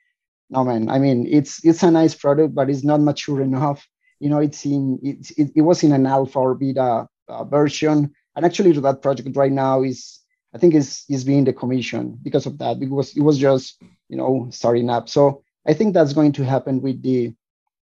no 0.50 0.64
man 0.64 0.88
i 0.88 0.98
mean 0.98 1.26
it's 1.28 1.64
it's 1.64 1.82
a 1.82 1.90
nice 1.90 2.14
product 2.14 2.54
but 2.54 2.70
it's 2.70 2.84
not 2.84 3.00
mature 3.00 3.40
enough. 3.40 3.86
You 4.20 4.30
know 4.30 4.38
it's 4.38 4.64
in 4.64 4.98
it, 5.02 5.30
it, 5.36 5.52
it 5.56 5.62
was 5.62 5.82
in 5.82 5.92
an 5.92 6.06
alpha 6.06 6.38
or 6.38 6.54
beta 6.54 7.06
uh, 7.28 7.44
version. 7.44 8.12
And 8.34 8.44
actually 8.44 8.72
that 8.72 9.02
project 9.02 9.36
right 9.36 9.52
now 9.52 9.82
is 9.82 10.20
i 10.54 10.58
think 10.58 10.74
is 10.74 11.04
is 11.08 11.24
being 11.24 11.44
decommissioned 11.44 12.22
because 12.22 12.46
of 12.46 12.58
that 12.58 12.80
because 12.80 13.16
it 13.16 13.22
was 13.22 13.38
just 13.38 13.80
you 14.08 14.16
know 14.16 14.48
starting 14.50 14.90
up. 14.90 15.08
So 15.08 15.42
i 15.66 15.72
think 15.74 15.94
that's 15.94 16.12
going 16.12 16.32
to 16.32 16.44
happen 16.44 16.80
with 16.80 17.02
the 17.02 17.34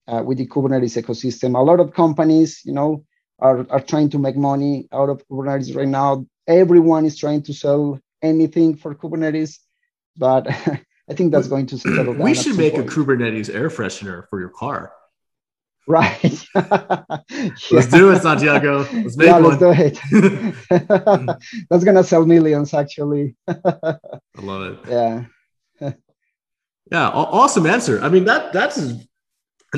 uh, 0.08 0.22
with 0.24 0.38
the 0.38 0.46
kubernetes 0.46 1.00
ecosystem. 1.00 1.56
A 1.56 1.62
lot 1.62 1.80
of 1.80 1.92
companies 1.92 2.60
you 2.64 2.72
know 2.72 3.04
are, 3.38 3.66
are 3.70 3.80
trying 3.80 4.08
to 4.08 4.18
make 4.18 4.36
money 4.36 4.88
out 4.92 5.08
of 5.08 5.26
kubernetes 5.28 5.74
right 5.74 5.88
now 5.88 6.24
everyone 6.46 7.04
is 7.04 7.16
trying 7.16 7.42
to 7.42 7.52
sell 7.52 7.98
anything 8.22 8.76
for 8.76 8.94
kubernetes 8.94 9.58
but 10.16 10.46
I 11.08 11.12
think 11.12 11.32
that's 11.32 11.48
going 11.48 11.66
to 11.66 11.78
settle 11.78 12.14
down. 12.14 12.18
We 12.18 12.34
should 12.34 12.56
make 12.56 12.74
point. 12.74 12.88
a 12.88 12.90
Kubernetes 12.90 13.54
air 13.54 13.68
freshener 13.68 14.26
for 14.30 14.40
your 14.40 14.48
car. 14.48 14.92
Right. 15.86 16.42
let's 16.54 17.88
do 17.88 18.10
it, 18.10 18.22
Santiago. 18.22 18.88
Let's 18.90 19.16
make 19.18 19.26
yeah, 19.26 19.38
one. 19.38 19.58
let's 19.58 19.58
do 19.58 19.70
it. 19.70 21.38
that's 21.68 21.84
gonna 21.84 22.02
sell 22.02 22.24
millions, 22.24 22.72
actually. 22.72 23.36
I 23.46 23.98
love 24.38 24.62
it. 24.62 24.78
Yeah. 24.88 25.24
Yeah, 26.90 27.08
awesome 27.10 27.66
answer. 27.66 28.00
I 28.02 28.08
mean 28.08 28.24
that 28.24 28.54
that's 28.54 28.78
as 28.78 29.06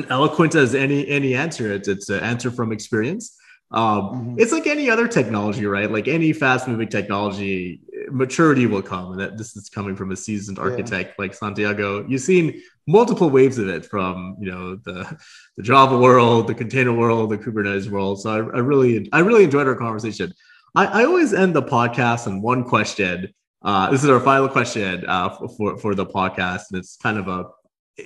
eloquent 0.09 0.55
as 0.55 0.75
any 0.75 1.05
any 1.09 1.35
answer. 1.35 1.73
It's 1.73 1.89
it's 1.89 2.09
an 2.09 2.21
answer 2.21 2.51
from 2.51 2.71
experience. 2.71 3.36
Um, 3.69 3.83
mm-hmm. 3.83 4.35
It's 4.39 4.51
like 4.51 4.65
any 4.65 4.89
other 4.89 5.07
technology, 5.07 5.65
right? 5.65 5.91
Like 5.91 6.07
any 6.07 6.31
fast 6.33 6.67
moving 6.67 6.87
technology, 6.87 7.81
maturity 8.09 8.65
will 8.65 8.81
come. 8.81 9.11
And 9.11 9.19
that 9.19 9.37
this 9.37 9.55
is 9.57 9.69
coming 9.69 9.95
from 9.95 10.11
a 10.11 10.15
seasoned 10.15 10.57
architect 10.57 11.09
yeah. 11.09 11.25
like 11.25 11.33
Santiago. 11.33 12.05
You've 12.07 12.21
seen 12.21 12.61
multiple 12.87 13.29
waves 13.29 13.57
of 13.57 13.67
it 13.67 13.85
from, 13.85 14.37
you 14.39 14.49
know, 14.49 14.75
the, 14.77 15.17
the 15.57 15.63
Java 15.63 15.97
world, 15.97 16.47
the 16.47 16.55
container 16.55 16.93
world, 16.93 17.29
the 17.29 17.37
Kubernetes 17.37 17.89
world. 17.89 18.21
So 18.21 18.29
I, 18.29 18.37
I 18.37 18.59
really, 18.59 19.09
I 19.11 19.19
really 19.19 19.43
enjoyed 19.43 19.67
our 19.67 19.75
conversation. 19.75 20.33
I, 20.73 21.01
I 21.01 21.05
always 21.05 21.33
end 21.33 21.53
the 21.53 21.63
podcast 21.63 22.27
on 22.27 22.41
one 22.41 22.63
question. 22.63 23.33
Uh, 23.63 23.91
this 23.91 24.03
is 24.03 24.09
our 24.09 24.21
final 24.21 24.47
question 24.47 25.03
uh, 25.07 25.29
for, 25.57 25.77
for 25.77 25.93
the 25.93 26.05
podcast. 26.05 26.71
And 26.71 26.79
it's 26.79 26.95
kind 26.95 27.17
of 27.17 27.27
a 27.27 27.47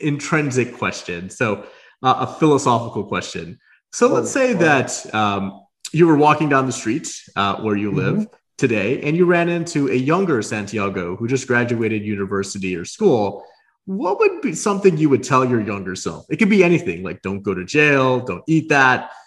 intrinsic 0.01 0.75
question. 0.75 1.29
So 1.29 1.67
uh, 2.01 2.25
a 2.27 2.27
philosophical 2.39 3.03
question. 3.03 3.59
So 3.93 4.07
let's 4.07 4.29
oh, 4.29 4.39
say 4.39 4.53
that 4.53 5.13
um, 5.13 5.65
you 5.91 6.07
were 6.07 6.15
walking 6.15 6.49
down 6.49 6.65
the 6.65 6.71
street 6.71 7.09
uh, 7.35 7.57
where 7.57 7.75
you 7.75 7.91
live 7.91 8.15
mm-hmm. 8.15 8.35
today 8.57 9.01
and 9.01 9.17
you 9.17 9.25
ran 9.25 9.49
into 9.49 9.89
a 9.89 9.95
younger 9.95 10.41
Santiago 10.41 11.15
who 11.15 11.27
just 11.27 11.47
graduated 11.47 12.03
university 12.03 12.75
or 12.75 12.85
school. 12.85 13.43
What 13.85 14.19
would 14.19 14.41
be 14.41 14.53
something 14.53 14.97
you 14.97 15.09
would 15.09 15.23
tell 15.23 15.43
your 15.43 15.59
younger 15.59 15.95
self? 15.95 16.25
It 16.29 16.37
could 16.37 16.49
be 16.49 16.63
anything 16.63 17.03
like 17.03 17.21
don't 17.21 17.41
go 17.41 17.53
to 17.53 17.65
jail, 17.65 18.21
don't 18.21 18.43
eat 18.47 18.69
that. 18.69 19.11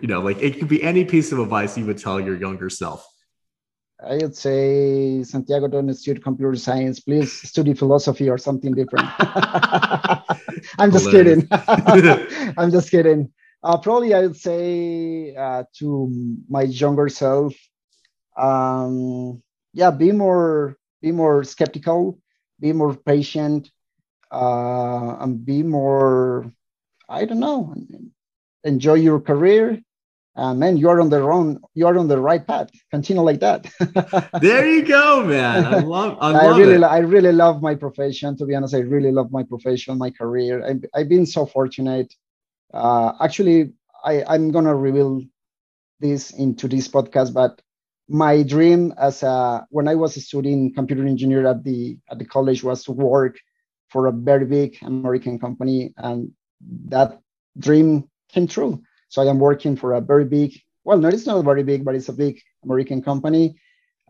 You 0.00 0.08
know, 0.08 0.22
like 0.22 0.40
it 0.40 0.58
could 0.58 0.68
be 0.68 0.82
any 0.82 1.04
piece 1.04 1.30
of 1.30 1.38
advice 1.38 1.76
you 1.76 1.84
would 1.84 1.98
tell 1.98 2.18
your 2.18 2.38
younger 2.38 2.70
self. 2.70 3.06
I 4.02 4.16
would 4.16 4.34
say, 4.34 5.22
Santiago, 5.22 5.68
don't 5.68 5.92
study 5.92 6.20
computer 6.20 6.56
science. 6.56 7.00
Please 7.00 7.30
study 7.30 7.74
philosophy 7.74 8.30
or 8.30 8.38
something 8.38 8.72
different. 8.72 9.06
I'm 10.78 10.90
just 10.90 11.10
kidding. 11.10 11.46
I'm 11.50 12.70
just 12.70 12.90
kidding. 12.90 13.30
Uh, 13.64 13.78
probably 13.78 14.12
I 14.12 14.20
would 14.20 14.36
say 14.36 15.34
uh, 15.34 15.64
to 15.78 16.36
my 16.50 16.62
younger 16.62 17.08
self, 17.08 17.54
um, 18.36 19.42
yeah, 19.72 19.90
be 19.90 20.12
more, 20.12 20.76
be 21.00 21.12
more 21.12 21.44
skeptical, 21.44 22.18
be 22.60 22.74
more 22.74 22.94
patient, 22.94 23.70
uh, 24.30 25.16
and 25.18 25.46
be 25.46 25.62
more, 25.62 26.52
I 27.08 27.24
don't 27.24 27.40
know, 27.40 27.74
enjoy 28.64 28.94
your 28.94 29.18
career. 29.18 29.80
Uh, 30.36 30.52
man, 30.52 30.76
you're 30.76 31.00
on 31.00 31.08
the 31.08 31.22
wrong, 31.22 31.58
you're 31.72 31.96
on 31.96 32.08
the 32.08 32.20
right 32.20 32.46
path. 32.46 32.68
Continue 32.90 33.22
like 33.22 33.40
that. 33.40 33.66
there 34.42 34.68
you 34.68 34.84
go, 34.84 35.24
man. 35.24 35.64
I 35.64 35.78
love, 35.78 36.18
I, 36.20 36.32
love 36.32 36.56
I 36.56 36.58
really, 36.58 36.74
it. 36.74 36.82
I 36.82 36.98
really 36.98 37.32
love 37.32 37.62
my 37.62 37.76
profession. 37.76 38.36
To 38.36 38.44
be 38.44 38.54
honest, 38.54 38.74
I 38.74 38.80
really 38.80 39.12
love 39.12 39.30
my 39.30 39.44
profession, 39.44 39.96
my 39.96 40.10
career. 40.10 40.66
I've, 40.66 40.84
I've 40.94 41.08
been 41.08 41.24
so 41.24 41.46
fortunate 41.46 42.12
uh, 42.74 43.12
actually, 43.20 43.72
I, 44.04 44.24
I'm 44.28 44.50
gonna 44.50 44.74
reveal 44.74 45.22
this 46.00 46.32
into 46.32 46.68
this 46.68 46.88
podcast, 46.88 47.32
but 47.32 47.62
my 48.08 48.42
dream 48.42 48.92
as 48.98 49.22
a 49.22 49.66
when 49.70 49.88
I 49.88 49.94
was 49.94 50.22
studying 50.26 50.74
computer 50.74 51.06
engineer 51.06 51.46
at 51.46 51.64
the 51.64 51.96
at 52.10 52.18
the 52.18 52.26
college 52.26 52.62
was 52.62 52.84
to 52.84 52.92
work 52.92 53.38
for 53.88 54.06
a 54.08 54.12
very 54.12 54.44
big 54.44 54.76
American 54.82 55.38
company, 55.38 55.94
and 55.96 56.32
that 56.86 57.20
dream 57.58 58.10
came 58.28 58.46
true. 58.46 58.82
So 59.08 59.22
I 59.22 59.26
am 59.26 59.38
working 59.38 59.76
for 59.76 59.94
a 59.94 60.00
very 60.00 60.24
big, 60.24 60.52
well, 60.82 60.98
no, 60.98 61.08
it's 61.08 61.26
not 61.26 61.44
very 61.44 61.62
big, 61.62 61.84
but 61.84 61.94
it's 61.94 62.08
a 62.08 62.12
big 62.12 62.40
American 62.64 63.00
company. 63.02 63.56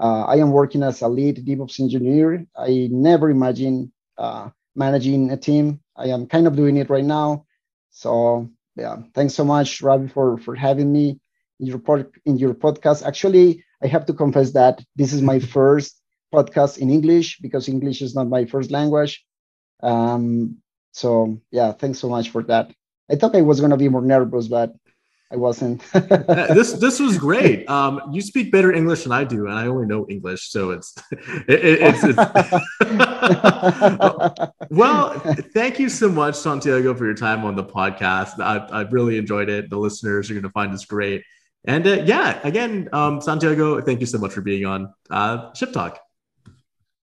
Uh, 0.00 0.24
I 0.24 0.37
am 0.37 0.50
working 0.50 0.83
as 0.83 1.03
a 1.03 1.09
lead 1.09 1.44
DevOps 1.46 1.79
engineer. 1.79 2.46
I 2.57 2.88
never 2.90 3.31
imagined 3.31 3.92
uh, 4.16 4.48
managing 4.74 5.31
a 5.31 5.37
team. 5.37 5.81
I 5.96 6.07
am 6.07 6.27
kind 6.27 6.46
of 6.46 6.57
doing 6.57 6.79
it 6.79 6.90
right 6.90 7.05
now. 7.05 7.43
So 7.94 8.50
yeah, 8.76 8.96
thanks 9.14 9.35
so 9.35 9.44
much, 9.44 9.80
Ravi, 9.80 10.09
for 10.09 10.37
for 10.38 10.54
having 10.54 10.92
me 10.92 11.20
in 11.61 11.66
your 11.66 11.78
pod, 11.78 12.11
in 12.26 12.37
your 12.37 12.52
podcast. 12.52 13.07
Actually, 13.07 13.64
I 13.83 13.87
have 13.87 14.04
to 14.07 14.12
confess 14.12 14.52
that 14.52 14.85
this 14.96 15.12
is 15.12 15.22
my 15.22 15.38
first 15.57 16.02
podcast 16.35 16.78
in 16.78 16.90
English 16.90 17.38
because 17.38 17.68
English 17.68 18.02
is 18.02 18.14
not 18.14 18.28
my 18.28 18.44
first 18.44 18.70
language. 18.70 19.24
Um, 19.83 20.59
so 20.92 21.40
yeah, 21.50 21.72
thanks 21.72 22.00
so 22.00 22.09
much 22.09 22.30
for 22.30 22.42
that. 22.44 22.74
I 23.11 23.14
thought 23.14 23.37
I 23.37 23.42
was 23.42 23.61
gonna 23.61 23.76
be 23.76 23.88
more 23.88 24.02
nervous, 24.02 24.48
but 24.48 24.74
I 25.30 25.37
wasn't. 25.37 25.80
this 25.92 26.72
this 26.72 26.98
was 26.98 27.16
great. 27.16 27.68
Um, 27.70 28.00
you 28.12 28.22
speak 28.22 28.50
better 28.50 28.72
English 28.72 29.04
than 29.04 29.12
I 29.12 29.22
do, 29.22 29.46
and 29.46 29.54
I 29.54 29.68
only 29.68 29.87
know 29.87 30.04
English, 30.09 30.50
so 30.50 30.70
it's 30.70 30.94
it, 31.46 31.62
it's. 31.87 32.02
it's 32.02 33.03
well, 34.70 35.18
thank 35.52 35.78
you 35.78 35.88
so 35.88 36.08
much, 36.08 36.34
Santiago, 36.34 36.94
for 36.94 37.04
your 37.04 37.14
time 37.14 37.44
on 37.44 37.56
the 37.56 37.64
podcast. 37.64 38.40
I 38.40 38.58
I 38.58 38.82
really 38.82 39.18
enjoyed 39.18 39.48
it. 39.48 39.70
The 39.70 39.78
listeners 39.78 40.30
are 40.30 40.34
going 40.34 40.44
to 40.44 40.50
find 40.50 40.72
this 40.72 40.84
great, 40.84 41.24
and 41.64 41.87
uh, 41.87 42.02
yeah, 42.04 42.40
again, 42.44 42.88
um, 42.92 43.20
Santiago, 43.20 43.80
thank 43.80 44.00
you 44.00 44.06
so 44.06 44.18
much 44.18 44.32
for 44.32 44.40
being 44.40 44.66
on 44.66 44.92
uh, 45.10 45.52
Ship 45.54 45.72
Talk. 45.72 46.00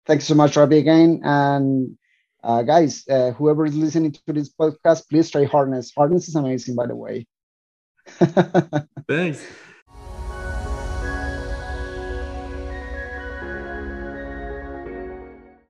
Thanks 0.06 0.24
so 0.24 0.34
much, 0.34 0.56
Robbie, 0.56 0.78
again, 0.78 1.20
and. 1.24 1.98
Uh, 2.40 2.62
guys, 2.62 3.04
uh, 3.08 3.32
whoever 3.32 3.66
is 3.66 3.74
listening 3.74 4.12
to 4.12 4.32
this 4.32 4.48
podcast, 4.48 5.08
please 5.10 5.28
try 5.28 5.44
Harness. 5.44 5.92
Harness 5.92 6.28
is 6.28 6.36
amazing, 6.36 6.76
by 6.76 6.86
the 6.86 6.94
way. 6.94 7.26
Thanks. 9.08 9.44